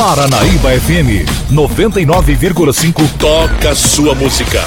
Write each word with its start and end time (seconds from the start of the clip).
Paranaíba 0.00 0.70
FM 0.80 1.28
99,5 1.52 3.18
toca 3.18 3.74
sua 3.74 4.14
música. 4.14 4.64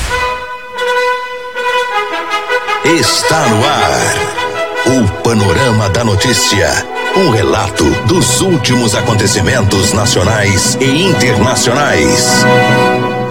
Está 2.85 3.47
no 3.47 3.65
ar 3.65 4.93
o 4.93 5.23
Panorama 5.23 5.89
da 5.89 6.03
Notícia. 6.03 6.69
Um 7.17 7.31
relato 7.31 7.83
dos 8.05 8.41
últimos 8.41 8.93
acontecimentos 8.93 9.91
nacionais 9.91 10.77
e 10.79 11.07
internacionais. 11.07 12.43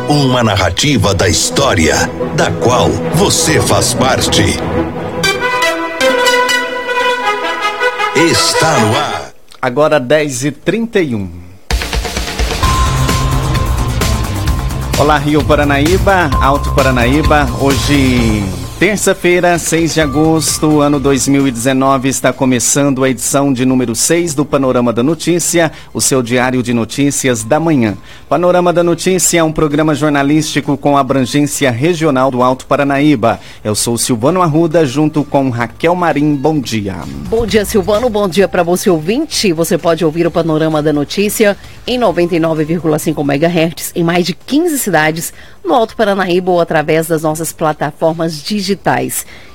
Uma 0.08 0.42
narrativa 0.42 1.14
da 1.14 1.28
história, 1.28 1.94
da 2.34 2.50
qual 2.50 2.88
você 3.14 3.60
faz 3.60 3.94
parte. 3.94 4.42
Está 8.16 8.80
no 8.80 8.96
ar. 8.98 9.30
Agora 9.62 10.00
10h31. 10.00 11.51
Olá, 14.98 15.18
Rio 15.18 15.42
Paranaíba, 15.42 16.30
Alto 16.40 16.72
Paranaíba. 16.74 17.46
Hoje 17.60 18.44
Terça-feira, 18.82 19.56
6 19.60 19.94
de 19.94 20.00
agosto, 20.00 20.80
ano 20.80 20.98
2019, 20.98 22.08
está 22.08 22.32
começando 22.32 23.04
a 23.04 23.08
edição 23.08 23.52
de 23.52 23.64
número 23.64 23.94
6 23.94 24.34
do 24.34 24.44
Panorama 24.44 24.92
da 24.92 25.04
Notícia, 25.04 25.70
o 25.94 26.00
seu 26.00 26.20
diário 26.20 26.64
de 26.64 26.74
notícias 26.74 27.44
da 27.44 27.60
manhã. 27.60 27.96
Panorama 28.28 28.72
da 28.72 28.82
Notícia 28.82 29.38
é 29.38 29.44
um 29.44 29.52
programa 29.52 29.94
jornalístico 29.94 30.76
com 30.76 30.98
abrangência 30.98 31.70
regional 31.70 32.28
do 32.28 32.42
Alto 32.42 32.66
Paranaíba. 32.66 33.38
Eu 33.62 33.76
sou 33.76 33.96
Silvano 33.96 34.42
Arruda, 34.42 34.84
junto 34.84 35.22
com 35.22 35.48
Raquel 35.48 35.94
Marim. 35.94 36.34
Bom 36.34 36.58
dia. 36.58 36.96
Bom 37.28 37.46
dia, 37.46 37.64
Silvano. 37.64 38.10
Bom 38.10 38.28
dia 38.28 38.48
para 38.48 38.64
você 38.64 38.90
ouvinte. 38.90 39.52
Você 39.52 39.78
pode 39.78 40.04
ouvir 40.04 40.26
o 40.26 40.30
Panorama 40.30 40.82
da 40.82 40.92
Notícia 40.92 41.56
em 41.86 42.00
99,5 42.00 43.20
MHz 43.20 43.92
em 43.94 44.02
mais 44.02 44.26
de 44.26 44.34
15 44.34 44.76
cidades 44.80 45.32
no 45.64 45.72
Alto 45.72 45.94
Paranaíba 45.94 46.50
ou 46.50 46.60
através 46.60 47.06
das 47.06 47.22
nossas 47.22 47.52
plataformas 47.52 48.42
digitais. 48.42 48.71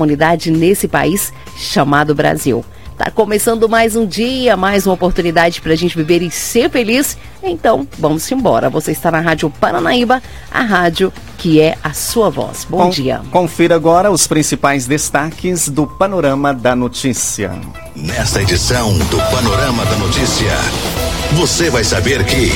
nesse 0.50 0.88
país 0.88 1.32
chamado 1.56 2.14
Brasil. 2.14 2.64
Tá 2.96 3.10
começando 3.10 3.68
mais 3.68 3.96
um 3.96 4.06
dia, 4.06 4.56
mais 4.56 4.86
uma 4.86 4.94
oportunidade 4.94 5.60
para 5.60 5.72
a 5.72 5.76
gente 5.76 5.96
viver 5.96 6.22
e 6.22 6.30
ser 6.30 6.70
feliz. 6.70 7.16
Então, 7.42 7.84
vamos 7.98 8.30
embora. 8.30 8.70
Você 8.70 8.92
está 8.92 9.10
na 9.10 9.20
Rádio 9.20 9.50
Paranaíba, 9.50 10.22
a 10.50 10.62
rádio 10.62 11.12
que 11.38 11.60
é 11.60 11.76
a 11.82 11.92
sua 11.92 12.30
voz. 12.30 12.64
Bom 12.64 12.84
Com, 12.84 12.90
dia. 12.90 13.20
Confira 13.32 13.74
agora 13.74 14.10
os 14.12 14.28
principais 14.28 14.86
destaques 14.86 15.68
do 15.68 15.84
Panorama 15.84 16.54
da 16.54 16.76
Notícia. 16.76 17.50
Nesta 17.96 18.40
edição 18.40 18.96
do 18.96 19.16
Panorama 19.34 19.84
da 19.84 19.96
Notícia, 19.96 20.52
você 21.32 21.70
vai 21.70 21.82
saber 21.82 22.24
que. 22.24 22.52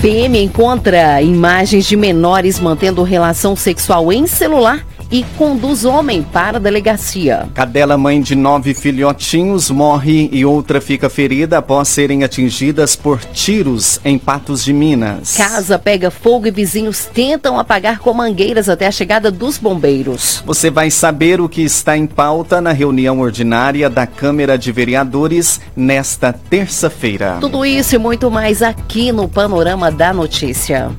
PM 0.00 0.40
encontra 0.40 1.20
imagens 1.20 1.86
de 1.86 1.96
menores 1.96 2.60
mantendo 2.60 3.02
relação 3.02 3.56
sexual 3.56 4.12
em 4.12 4.26
celular 4.26 4.86
e 5.10 5.24
conduz 5.36 5.84
homem 5.84 6.22
para 6.22 6.58
a 6.58 6.60
delegacia. 6.60 7.48
Cadela, 7.54 7.96
mãe 7.96 8.20
de 8.20 8.34
nove 8.34 8.74
filhotinhos, 8.74 9.70
morre 9.70 10.28
e 10.32 10.44
outra 10.44 10.80
fica 10.80 11.08
ferida 11.08 11.58
após 11.58 11.88
serem 11.88 12.24
atingidas 12.24 12.96
por 12.96 13.20
tiros 13.20 14.00
em 14.04 14.18
Patos 14.18 14.64
de 14.64 14.72
Minas. 14.72 15.36
Casa 15.36 15.78
pega 15.78 16.10
fogo 16.10 16.46
e 16.46 16.50
vizinhos 16.50 17.06
tentam 17.06 17.58
apagar 17.58 17.98
com 17.98 18.12
mangueiras 18.12 18.68
até 18.68 18.86
a 18.86 18.90
chegada 18.92 19.30
dos 19.30 19.58
bombeiros. 19.58 20.42
Você 20.46 20.70
vai 20.70 20.90
saber 20.90 21.40
o 21.40 21.48
que 21.48 21.62
está 21.62 21.96
em 21.96 22.06
pauta 22.06 22.60
na 22.60 22.72
reunião 22.72 23.20
ordinária 23.20 23.88
da 23.88 24.06
Câmara 24.06 24.58
de 24.58 24.72
Vereadores 24.72 25.60
nesta 25.76 26.32
terça-feira. 26.32 27.38
Tudo 27.40 27.64
isso 27.64 27.94
e 27.94 27.98
muito 27.98 28.30
mais 28.30 28.62
aqui 28.62 29.12
no 29.12 29.28
Panorama 29.28 29.90
da 29.90 30.12
Notícia. 30.12 30.90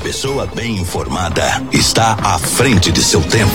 A 0.00 0.02
pessoa 0.02 0.46
bem 0.46 0.78
informada 0.78 1.44
está 1.70 2.16
à 2.24 2.38
frente 2.38 2.90
de 2.90 3.02
seu 3.02 3.20
tempo. 3.20 3.52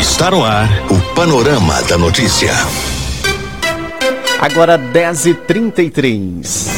Está 0.00 0.30
no 0.30 0.44
ar 0.44 0.68
o 0.88 1.14
Panorama 1.16 1.82
da 1.82 1.98
Notícia. 1.98 2.52
Agora 4.40 4.78
10h33. 4.78 6.68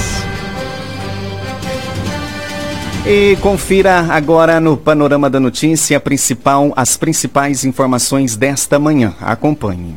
E 3.06 3.36
confira 3.42 4.06
agora 4.08 4.58
no 4.58 4.78
Panorama 4.78 5.28
da 5.28 5.38
Notícia 5.38 6.00
principal, 6.00 6.72
as 6.74 6.96
principais 6.96 7.66
informações 7.66 8.34
desta 8.34 8.78
manhã. 8.78 9.14
Acompanhe. 9.20 9.94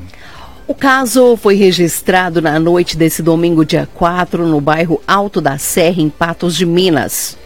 O 0.67 0.75
caso 0.75 1.37
foi 1.37 1.55
registrado 1.55 2.41
na 2.41 2.59
noite 2.59 2.97
desse 2.97 3.23
domingo, 3.23 3.63
dia 3.63 3.87
4, 3.95 4.45
no 4.45 4.59
bairro 4.59 5.01
Alto 5.07 5.39
da 5.39 5.57
Serra, 5.57 6.01
em 6.01 6.09
Patos 6.09 6.53
de 6.53 6.65
Minas. 6.65 7.37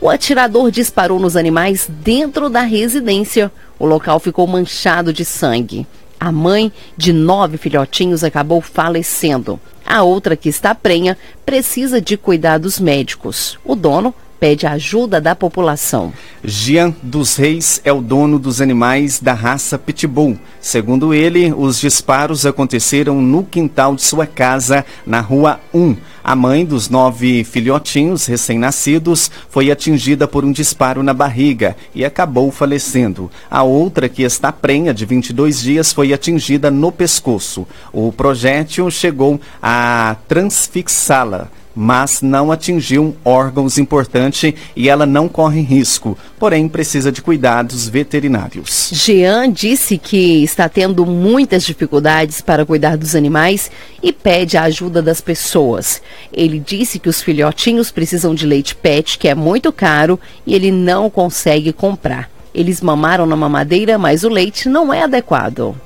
O 0.00 0.08
atirador 0.08 0.70
disparou 0.70 1.18
nos 1.18 1.36
animais 1.36 1.90
dentro 1.90 2.48
da 2.48 2.60
residência. 2.60 3.50
O 3.78 3.84
local 3.84 4.20
ficou 4.20 4.46
manchado 4.46 5.12
de 5.12 5.24
sangue. 5.24 5.86
A 6.20 6.30
mãe 6.30 6.72
de 6.96 7.12
nove 7.12 7.56
filhotinhos 7.58 8.22
acabou 8.22 8.60
falecendo. 8.60 9.58
A 9.84 10.02
outra, 10.04 10.36
que 10.36 10.48
está 10.48 10.72
prenha, 10.72 11.18
precisa 11.44 12.00
de 12.00 12.16
cuidados 12.16 12.78
médicos. 12.78 13.58
O 13.64 13.74
dono 13.74 14.14
pede 14.38 14.66
ajuda 14.66 15.20
da 15.20 15.34
população. 15.34 16.12
Jean 16.44 16.94
dos 17.02 17.36
Reis 17.36 17.80
é 17.84 17.92
o 17.92 18.00
dono 18.00 18.38
dos 18.38 18.60
animais 18.60 19.20
da 19.20 19.34
raça 19.34 19.78
Pitbull. 19.78 20.38
Segundo 20.60 21.12
ele, 21.12 21.52
os 21.56 21.80
disparos 21.80 22.46
aconteceram 22.46 23.20
no 23.20 23.44
quintal 23.44 23.94
de 23.94 24.02
sua 24.02 24.26
casa, 24.26 24.84
na 25.06 25.20
rua 25.20 25.60
1. 25.74 25.96
A 26.22 26.36
mãe 26.36 26.64
dos 26.64 26.90
nove 26.90 27.42
filhotinhos 27.42 28.26
recém-nascidos 28.26 29.30
foi 29.48 29.70
atingida 29.70 30.28
por 30.28 30.44
um 30.44 30.52
disparo 30.52 31.02
na 31.02 31.14
barriga 31.14 31.74
e 31.94 32.04
acabou 32.04 32.50
falecendo. 32.50 33.30
A 33.50 33.62
outra, 33.62 34.08
que 34.08 34.22
está 34.22 34.52
prenha 34.52 34.92
de 34.92 35.06
22 35.06 35.62
dias, 35.62 35.92
foi 35.92 36.12
atingida 36.12 36.70
no 36.70 36.92
pescoço. 36.92 37.66
O 37.92 38.12
projétil 38.12 38.90
chegou 38.90 39.40
a 39.62 40.16
transfixá-la 40.28 41.48
mas 41.80 42.22
não 42.22 42.50
atingiu 42.50 43.16
órgãos 43.24 43.78
importantes 43.78 44.52
e 44.74 44.88
ela 44.88 45.06
não 45.06 45.28
corre 45.28 45.60
risco, 45.60 46.18
porém 46.36 46.68
precisa 46.68 47.12
de 47.12 47.22
cuidados 47.22 47.88
veterinários. 47.88 48.90
Jean 48.92 49.48
disse 49.52 49.96
que 49.96 50.42
está 50.42 50.68
tendo 50.68 51.06
muitas 51.06 51.64
dificuldades 51.64 52.40
para 52.40 52.66
cuidar 52.66 52.96
dos 52.96 53.14
animais 53.14 53.70
e 54.02 54.12
pede 54.12 54.56
a 54.56 54.64
ajuda 54.64 55.00
das 55.00 55.20
pessoas. 55.20 56.02
Ele 56.32 56.58
disse 56.58 56.98
que 56.98 57.08
os 57.08 57.22
filhotinhos 57.22 57.92
precisam 57.92 58.34
de 58.34 58.44
leite 58.44 58.74
pet, 58.74 59.16
que 59.16 59.28
é 59.28 59.34
muito 59.36 59.72
caro, 59.72 60.18
e 60.44 60.56
ele 60.56 60.72
não 60.72 61.08
consegue 61.08 61.72
comprar. 61.72 62.28
Eles 62.52 62.80
mamaram 62.80 63.24
na 63.24 63.36
mamadeira, 63.36 63.96
mas 63.96 64.24
o 64.24 64.28
leite 64.28 64.68
não 64.68 64.92
é 64.92 65.04
adequado. 65.04 65.76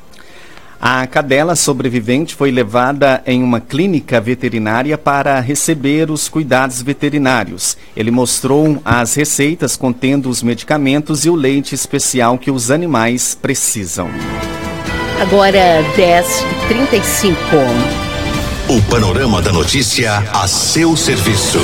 A 0.84 1.06
cadela 1.06 1.54
sobrevivente 1.54 2.34
foi 2.34 2.50
levada 2.50 3.22
em 3.24 3.40
uma 3.40 3.60
clínica 3.60 4.20
veterinária 4.20 4.98
para 4.98 5.38
receber 5.38 6.10
os 6.10 6.28
cuidados 6.28 6.82
veterinários. 6.82 7.76
Ele 7.96 8.10
mostrou 8.10 8.82
as 8.84 9.14
receitas 9.14 9.76
contendo 9.76 10.28
os 10.28 10.42
medicamentos 10.42 11.24
e 11.24 11.30
o 11.30 11.36
leite 11.36 11.72
especial 11.72 12.36
que 12.36 12.50
os 12.50 12.68
animais 12.68 13.38
precisam. 13.40 14.10
Agora 15.20 15.84
10h35. 15.96 17.36
O 18.68 18.82
panorama 18.90 19.40
da 19.40 19.52
notícia 19.52 20.18
a 20.34 20.48
seu 20.48 20.96
serviço. 20.96 21.60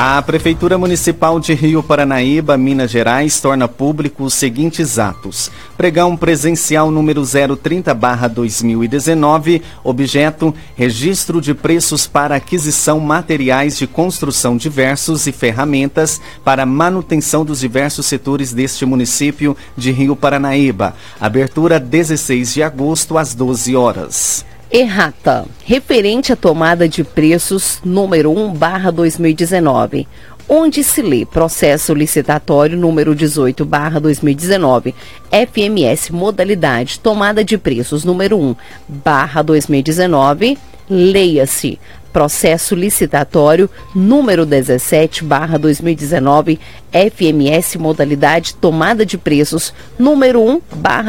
A 0.00 0.22
Prefeitura 0.22 0.78
Municipal 0.78 1.40
de 1.40 1.52
Rio 1.54 1.82
Paranaíba, 1.82 2.56
Minas 2.56 2.88
Gerais, 2.88 3.40
torna 3.40 3.66
público 3.66 4.22
os 4.22 4.32
seguintes 4.32 4.96
atos. 4.96 5.50
Pregão 5.76 6.16
presencial 6.16 6.88
número 6.88 7.22
030-2019, 7.22 9.60
objeto 9.82 10.54
registro 10.76 11.40
de 11.40 11.52
preços 11.52 12.06
para 12.06 12.36
aquisição 12.36 13.00
materiais 13.00 13.76
de 13.76 13.88
construção 13.88 14.56
diversos 14.56 15.26
e 15.26 15.32
ferramentas 15.32 16.20
para 16.44 16.64
manutenção 16.64 17.44
dos 17.44 17.58
diversos 17.58 18.06
setores 18.06 18.52
deste 18.52 18.86
município 18.86 19.56
de 19.76 19.90
Rio 19.90 20.14
Paranaíba. 20.14 20.94
Abertura 21.20 21.80
16 21.80 22.54
de 22.54 22.62
agosto 22.62 23.18
às 23.18 23.34
12 23.34 23.74
horas. 23.74 24.46
Errata, 24.70 25.46
referente 25.64 26.30
à 26.30 26.36
tomada 26.36 26.86
de 26.86 27.02
preços 27.02 27.80
número 27.82 28.30
1 28.30 28.52
barra 28.52 28.92
2019, 28.92 30.06
onde 30.46 30.84
se 30.84 31.00
lê 31.00 31.24
processo 31.24 31.94
licitatório 31.94 32.76
número 32.76 33.14
18 33.14 33.64
barra 33.64 33.98
2019, 33.98 34.94
FMS 35.30 36.12
modalidade 36.12 37.00
tomada 37.00 37.42
de 37.42 37.56
preços 37.56 38.04
número 38.04 38.38
1 38.38 38.54
barra 38.86 39.40
2019, 39.40 40.58
leia-se 40.90 41.78
processo 42.12 42.74
licitatório 42.74 43.70
número 43.94 44.44
17 44.46 45.24
2019 45.60 46.58
FMS 46.90 47.78
modalidade 47.78 48.54
tomada 48.54 49.04
de 49.04 49.18
preços 49.18 49.74
número 49.98 50.40
1 50.42 50.60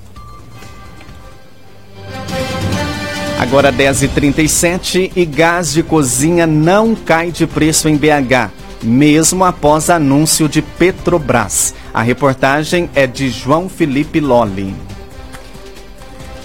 Agora 3.41 3.73
10h37 3.73 5.13
e 5.15 5.25
gás 5.25 5.73
de 5.73 5.81
cozinha 5.81 6.45
não 6.45 6.93
cai 6.93 7.31
de 7.31 7.47
preço 7.47 7.89
em 7.89 7.97
BH, 7.97 8.51
mesmo 8.83 9.43
após 9.43 9.89
anúncio 9.89 10.47
de 10.47 10.61
Petrobras. 10.61 11.73
A 11.91 12.03
reportagem 12.03 12.87
é 12.93 13.07
de 13.07 13.31
João 13.31 13.67
Felipe 13.67 14.19
Lolli. 14.19 14.75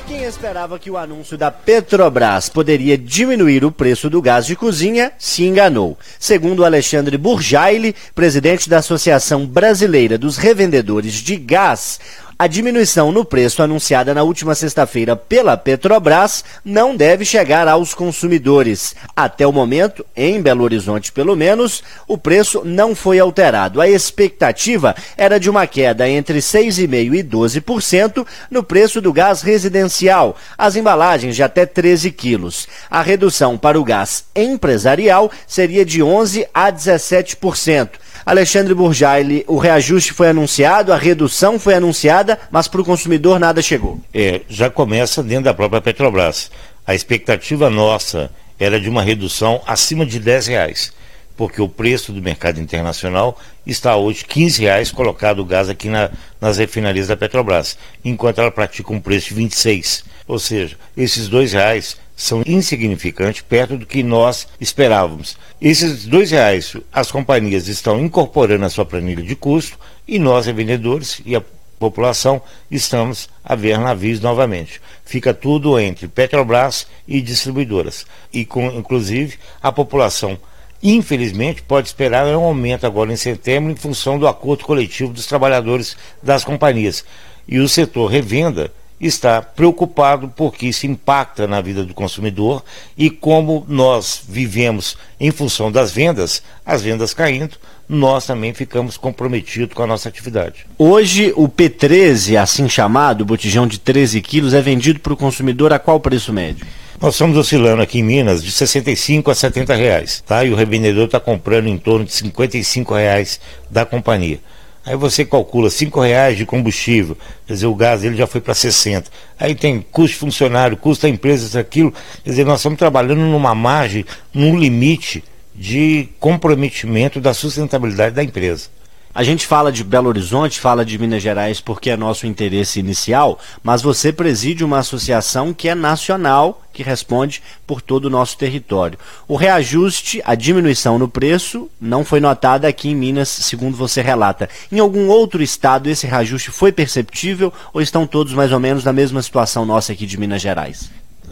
Quem 0.09 0.25
esperava 0.25 0.79
que 0.79 0.91
o 0.91 0.97
anúncio 0.97 1.37
da 1.37 1.51
Petrobras 1.51 2.49
poderia 2.49 2.97
diminuir 2.97 3.63
o 3.63 3.71
preço 3.71 4.09
do 4.09 4.23
gás 4.23 4.47
de 4.47 4.57
cozinha 4.57 5.13
se 5.19 5.45
enganou. 5.45 5.99
Segundo 6.19 6.65
Alexandre 6.65 7.19
Burjaile, 7.19 7.95
presidente 8.15 8.71
da 8.71 8.79
Associação 8.79 9.45
Brasileira 9.45 10.17
dos 10.17 10.39
Revendedores 10.39 11.13
de 11.15 11.37
Gás, 11.37 12.01
a 12.39 12.47
diminuição 12.47 13.11
no 13.11 13.25
preço 13.25 13.63
anunciada 13.63 14.13
na 14.13 14.23
última 14.23 14.55
sexta-feira 14.55 15.17
pela 15.17 15.57
Petrobras 15.57 16.45
não 16.63 16.95
deve 16.95 17.25
chegar 17.25 17.67
aos 17.67 17.95
consumidores. 17.95 18.95
Até 19.17 19.47
o 19.47 19.53
momento, 19.53 20.05
em 20.15 20.43
Belo 20.43 20.63
Horizonte 20.63 21.11
pelo 21.13 21.35
menos, 21.35 21.83
o 22.07 22.19
preço 22.19 22.63
não 22.63 22.95
foi 22.95 23.19
alterado. 23.19 23.81
A 23.81 23.89
expectativa 23.89 24.95
era 25.17 25.41
de 25.41 25.49
uma 25.49 25.67
queda 25.67 26.07
entre 26.07 26.41
6,5% 26.41 27.15
e 27.15 27.25
12% 27.25 28.27
no 28.51 28.63
preço 28.63 29.01
do 29.01 29.15
gás 29.15 29.41
residencial, 29.41 30.37
as 30.59 30.77
embalagens 30.77 31.37
de 31.37 31.43
até 31.43 31.65
13 31.65 32.11
quilos. 32.11 32.69
A 32.91 33.01
redução 33.01 33.57
para 33.57 33.81
o 33.81 33.85
gás 33.85 34.25
empresarial 34.37 35.31
seria 35.47 35.87
de 35.87 36.01
11% 36.01 36.47
a 36.53 36.71
17%. 36.71 37.89
Alexandre 38.27 38.75
Burjaile, 38.75 39.45
o 39.47 39.57
reajuste 39.57 40.13
foi 40.13 40.29
anunciado, 40.29 40.93
a 40.93 40.97
redução 40.97 41.61
foi 41.61 41.75
anunciada, 41.75 42.37
mas 42.51 42.67
para 42.67 42.81
o 42.81 42.85
consumidor 42.85 43.39
nada 43.39 43.63
chegou. 43.63 44.01
É, 44.13 44.41
já 44.49 44.69
começa 44.69 45.23
dentro 45.23 45.45
da 45.45 45.55
própria 45.55 45.81
Petrobras. 45.81 46.51
A 46.85 46.93
expectativa 46.93 47.71
nossa 47.71 48.29
era 48.59 48.81
de 48.81 48.89
uma 48.89 49.01
redução 49.01 49.63
acima 49.65 50.05
de 50.05 50.19
10 50.19 50.49
reais, 50.49 50.93
porque 51.37 51.63
o 51.63 51.69
preço 51.69 52.13
do 52.13 52.21
mercado 52.21 52.61
internacional 52.61 53.39
está 53.65 53.95
hoje 53.95 54.25
15 54.25 54.61
reais 54.61 54.91
colocado 54.91 55.39
o 55.39 55.45
gás 55.45 55.69
aqui 55.69 55.89
na, 55.89 56.11
nas 56.41 56.59
refinarias 56.59 57.07
da 57.07 57.17
Petrobras, 57.17 57.79
enquanto 58.05 58.41
ela 58.41 58.51
pratica 58.51 58.93
um 58.93 58.99
preço 58.99 59.29
de 59.29 59.35
26. 59.35 60.05
Ou 60.27 60.41
seja, 60.41 60.77
esses 60.97 61.29
dois 61.29 61.53
reais 61.53 61.97
são 62.17 62.43
insignificantes 62.47 63.43
perto 63.43 63.77
do 63.77 63.85
que 63.85 64.03
nós 64.03 64.49
esperávamos. 64.59 65.37
Esses 65.61 66.07
dois 66.07 66.31
reais 66.31 66.75
as 66.91 67.13
companhias 67.13 67.69
estão 67.69 68.01
incorporando 68.01 68.65
à 68.65 68.71
sua 68.71 68.87
planilha 68.87 69.23
de 69.23 69.37
custo 69.37 69.79
e 70.09 70.19
nós, 70.19 70.47
vendedores 70.47 71.21
e 71.27 71.37
a 71.37 71.43
população, 71.79 72.41
estamos 72.71 73.29
a 73.45 73.55
ver 73.55 73.79
navios 73.79 74.19
novamente. 74.21 74.81
Fica 75.05 75.35
tudo 75.35 75.79
entre 75.79 76.09
Petrobras 76.09 76.87
e 77.07 77.21
distribuidoras. 77.21 78.07
E 78.33 78.47
com, 78.47 78.67
inclusive, 78.69 79.39
a 79.63 79.71
população, 79.71 80.39
infelizmente, 80.83 81.63
pode 81.63 81.89
esperar 81.89 82.27
um 82.29 82.45
aumento 82.45 82.87
agora 82.87 83.13
em 83.13 83.17
setembro 83.17 83.71
em 83.71 83.77
função 83.77 84.19
do 84.19 84.27
acordo 84.27 84.65
coletivo 84.65 85.13
dos 85.13 85.27
trabalhadores 85.27 85.97
das 86.23 86.45
companhias. 86.45 87.05
E 87.47 87.59
o 87.59 87.69
setor 87.69 88.07
revenda 88.07 88.73
está 89.01 89.43
preocupado 89.43 90.33
porque 90.35 90.67
isso 90.67 90.87
impacta 90.87 91.47
na 91.47 91.61
vida 91.61 91.85
do 91.85 91.95
consumidor 91.95 92.65
e 92.97 93.11
como 93.11 93.65
nós 93.69 94.23
vivemos 94.27 94.97
em 95.21 95.31
função 95.31 95.71
das 95.71 95.93
vendas, 95.93 96.43
as 96.65 96.83
vendas 96.83 97.13
caindo, 97.13 97.57
nós 97.89 98.27
também 98.27 98.53
ficamos 98.53 98.97
comprometidos 98.97 99.75
com 99.75 99.83
a 99.83 99.87
nossa 99.87 100.09
atividade. 100.09 100.67
Hoje 100.79 101.33
o 101.37 101.49
P13, 101.49 102.41
assim 102.41 102.69
chamado, 102.69 103.25
botijão 103.25 103.67
de 103.67 103.79
13 103.79 104.21
quilos, 104.21 104.55
é 104.55 104.61
vendido 104.61 104.99
para 105.01 105.13
o 105.13 105.17
consumidor 105.17 105.73
a 105.73 105.79
qual 105.79 106.01
preço 106.01 106.33
médio? 106.33 106.67
Nós 107.01 107.15
estamos 107.15 107.37
oscilando 107.37 107.83
aqui 107.83 107.99
em 107.99 108.03
Minas 108.03 108.43
de 108.43 108.51
65 108.51 109.31
a 109.31 109.35
70 109.35 109.75
reais, 109.75 110.25
tá? 110.27 110.43
E 110.45 110.51
o 110.51 110.57
revendedor 110.57 111.05
está 111.05 111.21
comprando 111.21 111.69
em 111.69 111.77
torno 111.77 112.07
de 112.07 112.13
55 112.13 112.95
reais 112.95 113.39
da 113.71 113.85
companhia. 113.85 114.41
Aí 114.87 114.95
você 114.95 115.25
calcula 115.25 115.69
cinco 115.69 116.01
reais 116.01 116.39
de 116.39 116.47
combustível, 116.47 117.19
quer 117.45 117.55
dizer, 117.55 117.67
o 117.67 117.75
gás 117.75 118.05
ele 118.05 118.17
já 118.17 118.25
foi 118.25 118.41
para 118.41 118.55
60. 118.55 119.11
Aí 119.37 119.53
tem 119.53 119.81
custo 119.81 120.17
funcionário, 120.17 120.77
custo 120.77 121.03
da 121.03 121.09
empresa, 121.09 121.59
aquilo. 121.59 121.93
Quer 122.23 122.31
dizer, 122.31 122.47
nós 122.47 122.61
estamos 122.61 122.79
trabalhando 122.79 123.23
numa 123.23 123.53
margem, 123.53 124.05
num 124.33 124.57
limite 124.57 125.25
de 125.53 126.09
comprometimento 126.21 127.21
da 127.21 127.35
sustentabilidade 127.35 128.15
da 128.15 128.23
empresa. 128.23 128.69
A 129.17 129.23
gente 129.23 129.47
fala 129.47 129.73
de 129.73 129.83
Belo 129.83 130.11
Horizonte, 130.11 130.61
fala 130.61 130.85
de 130.85 130.99
Minas 130.99 131.23
Gerais 131.23 131.59
porque 131.59 131.89
é 131.89 131.97
nosso 131.97 132.27
interesse 132.27 132.79
inicial, 132.79 133.39
mas 133.63 133.81
você 133.81 134.13
preside 134.13 134.63
uma 134.63 134.81
associação 134.81 135.55
que 135.55 135.71
é 135.71 135.75
nacional, 135.75 136.63
que 136.71 136.83
responde 136.83 137.43
por 137.67 137.81
todo 137.81 138.05
o 138.05 138.11
nosso 138.11 138.37
território. 138.37 138.99
O 139.27 139.35
reajuste, 139.35 140.21
a 140.23 140.35
diminuição 140.35 140.99
no 140.99 141.09
preço, 141.09 141.71
não 141.81 142.05
foi 142.05 142.21
notada 142.21 142.69
aqui 142.69 142.91
em 142.91 142.95
Minas, 142.95 143.31
segundo 143.31 143.75
você 143.75 144.03
relata. 144.03 144.51
Em 144.71 144.81
algum 144.81 145.09
outro 145.09 145.43
estado 145.43 145.89
esse 145.89 146.07
reajuste 146.07 146.51
foi 146.51 146.71
perceptível 146.71 147.51
ou 147.73 147.81
estão 147.81 148.07
todos 148.07 148.35
mais 148.35 148.53
ou 148.53 148.61
menos 148.61 148.85
na 148.85 148.93
mesma 148.93 149.23
situação 149.23 149.65
nossa 149.65 149.95
aqui 149.95 150.05
de 150.05 150.19
Minas 150.19 150.43
Gerais? 150.43 150.91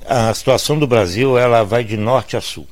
A 0.08 0.32
situação 0.32 0.78
do 0.78 0.86
Brasil, 0.86 1.36
ela 1.36 1.62
vai 1.64 1.84
de 1.84 1.98
norte 1.98 2.34
a 2.34 2.40
sul. 2.40 2.66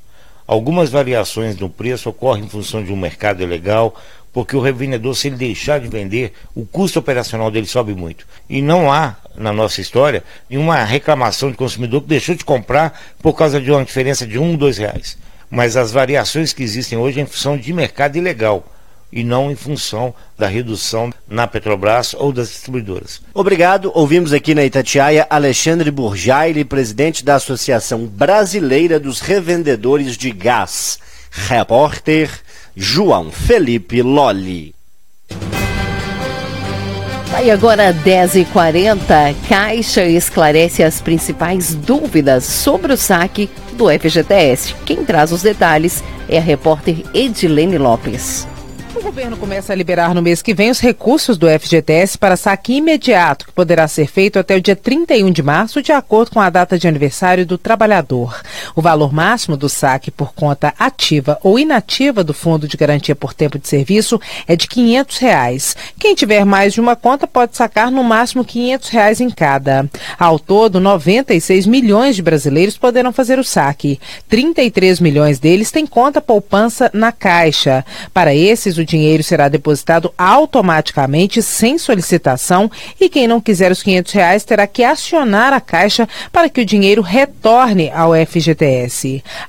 Algumas 0.46 0.90
variações 0.90 1.56
no 1.56 1.70
preço 1.70 2.08
ocorrem 2.08 2.44
em 2.44 2.48
função 2.48 2.82
de 2.82 2.92
um 2.92 2.96
mercado 2.96 3.42
ilegal, 3.42 3.94
porque 4.32 4.56
o 4.56 4.60
revendedor, 4.60 5.14
se 5.14 5.28
ele 5.28 5.36
deixar 5.36 5.78
de 5.78 5.88
vender, 5.88 6.32
o 6.54 6.64
custo 6.64 6.98
operacional 6.98 7.50
dele 7.50 7.66
sobe 7.66 7.94
muito. 7.94 8.26
E 8.48 8.62
não 8.62 8.90
há, 8.90 9.16
na 9.36 9.52
nossa 9.52 9.80
história, 9.80 10.24
nenhuma 10.48 10.82
reclamação 10.82 11.50
de 11.50 11.56
consumidor 11.56 12.02
que 12.02 12.08
deixou 12.08 12.34
de 12.34 12.44
comprar 12.44 13.00
por 13.20 13.34
causa 13.34 13.60
de 13.60 13.70
uma 13.70 13.84
diferença 13.84 14.26
de 14.26 14.38
um, 14.38 14.56
dois 14.56 14.78
reais. 14.78 15.18
Mas 15.50 15.76
as 15.76 15.92
variações 15.92 16.52
que 16.52 16.62
existem 16.62 16.98
hoje 16.98 17.20
é 17.20 17.22
em 17.22 17.26
função 17.26 17.58
de 17.58 17.72
mercado 17.72 18.16
ilegal 18.16 18.66
e 19.12 19.22
não 19.22 19.50
em 19.50 19.54
função 19.54 20.14
da 20.38 20.48
redução 20.48 21.12
na 21.28 21.46
Petrobras 21.46 22.14
ou 22.14 22.32
das 22.32 22.48
distribuidoras. 22.48 23.20
Obrigado. 23.34 23.92
Ouvimos 23.94 24.32
aqui 24.32 24.54
na 24.54 24.64
Itatiaia 24.64 25.26
Alexandre 25.28 25.90
Burjaile, 25.90 26.64
presidente 26.64 27.22
da 27.22 27.34
Associação 27.34 28.06
Brasileira 28.06 28.98
dos 28.98 29.20
Revendedores 29.20 30.16
de 30.16 30.30
Gás. 30.30 30.98
Repórter 31.30 32.30
João 32.74 33.30
Felipe 33.30 34.00
Lolli. 34.00 34.74
E 37.44 37.50
agora 37.50 37.92
10h40, 37.92 39.34
Caixa 39.46 40.04
esclarece 40.04 40.82
as 40.82 41.00
principais 41.00 41.74
dúvidas 41.74 42.44
sobre 42.44 42.92
o 42.92 42.96
saque 42.96 43.50
do 43.72 43.90
FGTS. 43.90 44.74
Quem 44.86 45.04
traz 45.04 45.32
os 45.32 45.42
detalhes 45.42 46.02
é 46.28 46.38
a 46.38 46.40
repórter 46.40 47.02
Edilene 47.12 47.76
Lopes. 47.76 48.46
O 48.94 49.00
governo 49.02 49.36
começa 49.36 49.72
a 49.72 49.76
liberar 49.76 50.14
no 50.14 50.22
mês 50.22 50.40
que 50.40 50.54
vem 50.54 50.70
os 50.70 50.78
recursos 50.78 51.36
do 51.36 51.48
FGTS 51.48 52.16
para 52.16 52.36
saque 52.36 52.74
imediato, 52.74 53.46
que 53.46 53.52
poderá 53.52 53.88
ser 53.88 54.06
feito 54.06 54.38
até 54.38 54.54
o 54.54 54.60
dia 54.60 54.76
31 54.76 55.30
de 55.30 55.42
março, 55.42 55.82
de 55.82 55.92
acordo 55.92 56.30
com 56.30 56.40
a 56.40 56.50
data 56.50 56.78
de 56.78 56.86
aniversário 56.86 57.44
do 57.44 57.58
trabalhador. 57.58 58.40
O 58.74 58.80
valor 58.80 59.12
máximo 59.12 59.56
do 59.56 59.68
saque 59.68 60.10
por 60.10 60.32
conta 60.32 60.72
ativa 60.78 61.38
ou 61.42 61.58
inativa 61.58 62.24
do 62.24 62.32
Fundo 62.32 62.66
de 62.66 62.76
Garantia 62.76 63.14
por 63.14 63.34
Tempo 63.34 63.58
de 63.58 63.68
Serviço 63.68 64.20
é 64.46 64.56
de 64.56 64.66
500 64.66 65.18
reais. 65.18 65.76
Quem 65.98 66.14
tiver 66.14 66.44
mais 66.44 66.72
de 66.72 66.80
uma 66.80 66.96
conta 66.96 67.26
pode 67.26 67.56
sacar 67.56 67.90
no 67.90 68.02
máximo 68.02 68.44
500 68.44 68.88
reais 68.88 69.20
em 69.20 69.28
cada. 69.28 69.88
Ao 70.18 70.38
todo, 70.38 70.80
96 70.80 71.66
milhões 71.66 72.16
de 72.16 72.22
brasileiros 72.22 72.78
poderão 72.78 73.12
fazer 73.12 73.38
o 73.38 73.44
saque. 73.44 74.00
33 74.28 75.00
milhões 75.00 75.38
deles 75.38 75.70
têm 75.70 75.86
conta 75.86 76.20
poupança 76.20 76.90
na 76.94 77.12
Caixa. 77.12 77.84
Para 78.14 78.34
esses, 78.34 78.78
o 78.78 78.84
dinheiro 78.84 79.22
será 79.22 79.48
depositado 79.48 80.12
automaticamente 80.16 81.42
sem 81.42 81.76
solicitação 81.76 82.70
e 83.00 83.08
quem 83.08 83.28
não 83.28 83.40
quiser 83.40 83.70
os 83.70 83.82
500 83.82 84.12
reais 84.12 84.44
terá 84.44 84.66
que 84.66 84.82
acionar 84.82 85.52
a 85.52 85.60
Caixa 85.60 86.08
para 86.32 86.48
que 86.48 86.62
o 86.62 86.66
dinheiro 86.66 87.02
retorne 87.02 87.90
ao 87.90 88.12
FGTS. 88.14 88.61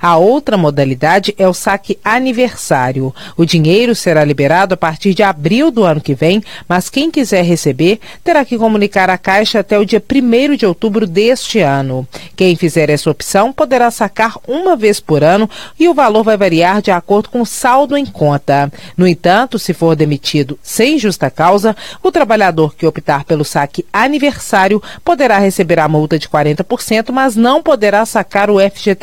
A 0.00 0.16
outra 0.16 0.56
modalidade 0.56 1.34
é 1.38 1.46
o 1.48 1.54
saque 1.54 1.98
aniversário. 2.04 3.14
O 3.36 3.44
dinheiro 3.44 3.94
será 3.94 4.24
liberado 4.24 4.74
a 4.74 4.76
partir 4.76 5.14
de 5.14 5.22
abril 5.22 5.70
do 5.70 5.84
ano 5.84 6.00
que 6.00 6.14
vem, 6.14 6.42
mas 6.68 6.88
quem 6.88 7.10
quiser 7.10 7.44
receber 7.44 8.00
terá 8.22 8.44
que 8.44 8.58
comunicar 8.58 9.10
à 9.10 9.18
Caixa 9.18 9.60
até 9.60 9.78
o 9.78 9.84
dia 9.84 10.02
1 10.02 10.56
de 10.56 10.66
outubro 10.66 11.06
deste 11.06 11.60
ano. 11.60 12.06
Quem 12.36 12.56
fizer 12.56 12.90
essa 12.90 13.10
opção 13.10 13.52
poderá 13.52 13.90
sacar 13.90 14.36
uma 14.46 14.76
vez 14.76 15.00
por 15.00 15.22
ano 15.22 15.48
e 15.78 15.88
o 15.88 15.94
valor 15.94 16.24
vai 16.24 16.36
variar 16.36 16.80
de 16.82 16.90
acordo 16.90 17.28
com 17.28 17.40
o 17.40 17.46
saldo 17.46 17.96
em 17.96 18.06
conta. 18.06 18.72
No 18.96 19.06
entanto, 19.06 19.24
entanto, 19.34 19.58
se 19.58 19.72
for 19.74 19.96
demitido 19.96 20.58
sem 20.62 20.98
justa 20.98 21.30
causa, 21.30 21.76
o 22.02 22.12
trabalhador 22.12 22.74
que 22.74 22.86
optar 22.86 23.24
pelo 23.24 23.44
saque 23.44 23.84
aniversário 23.92 24.82
poderá 25.04 25.38
receber 25.38 25.78
a 25.78 25.88
multa 25.88 26.18
de 26.18 26.28
40%, 26.28 27.10
mas 27.10 27.34
não 27.34 27.62
poderá 27.62 28.04
sacar 28.06 28.50
o 28.50 28.58
FGTS. 28.58 28.93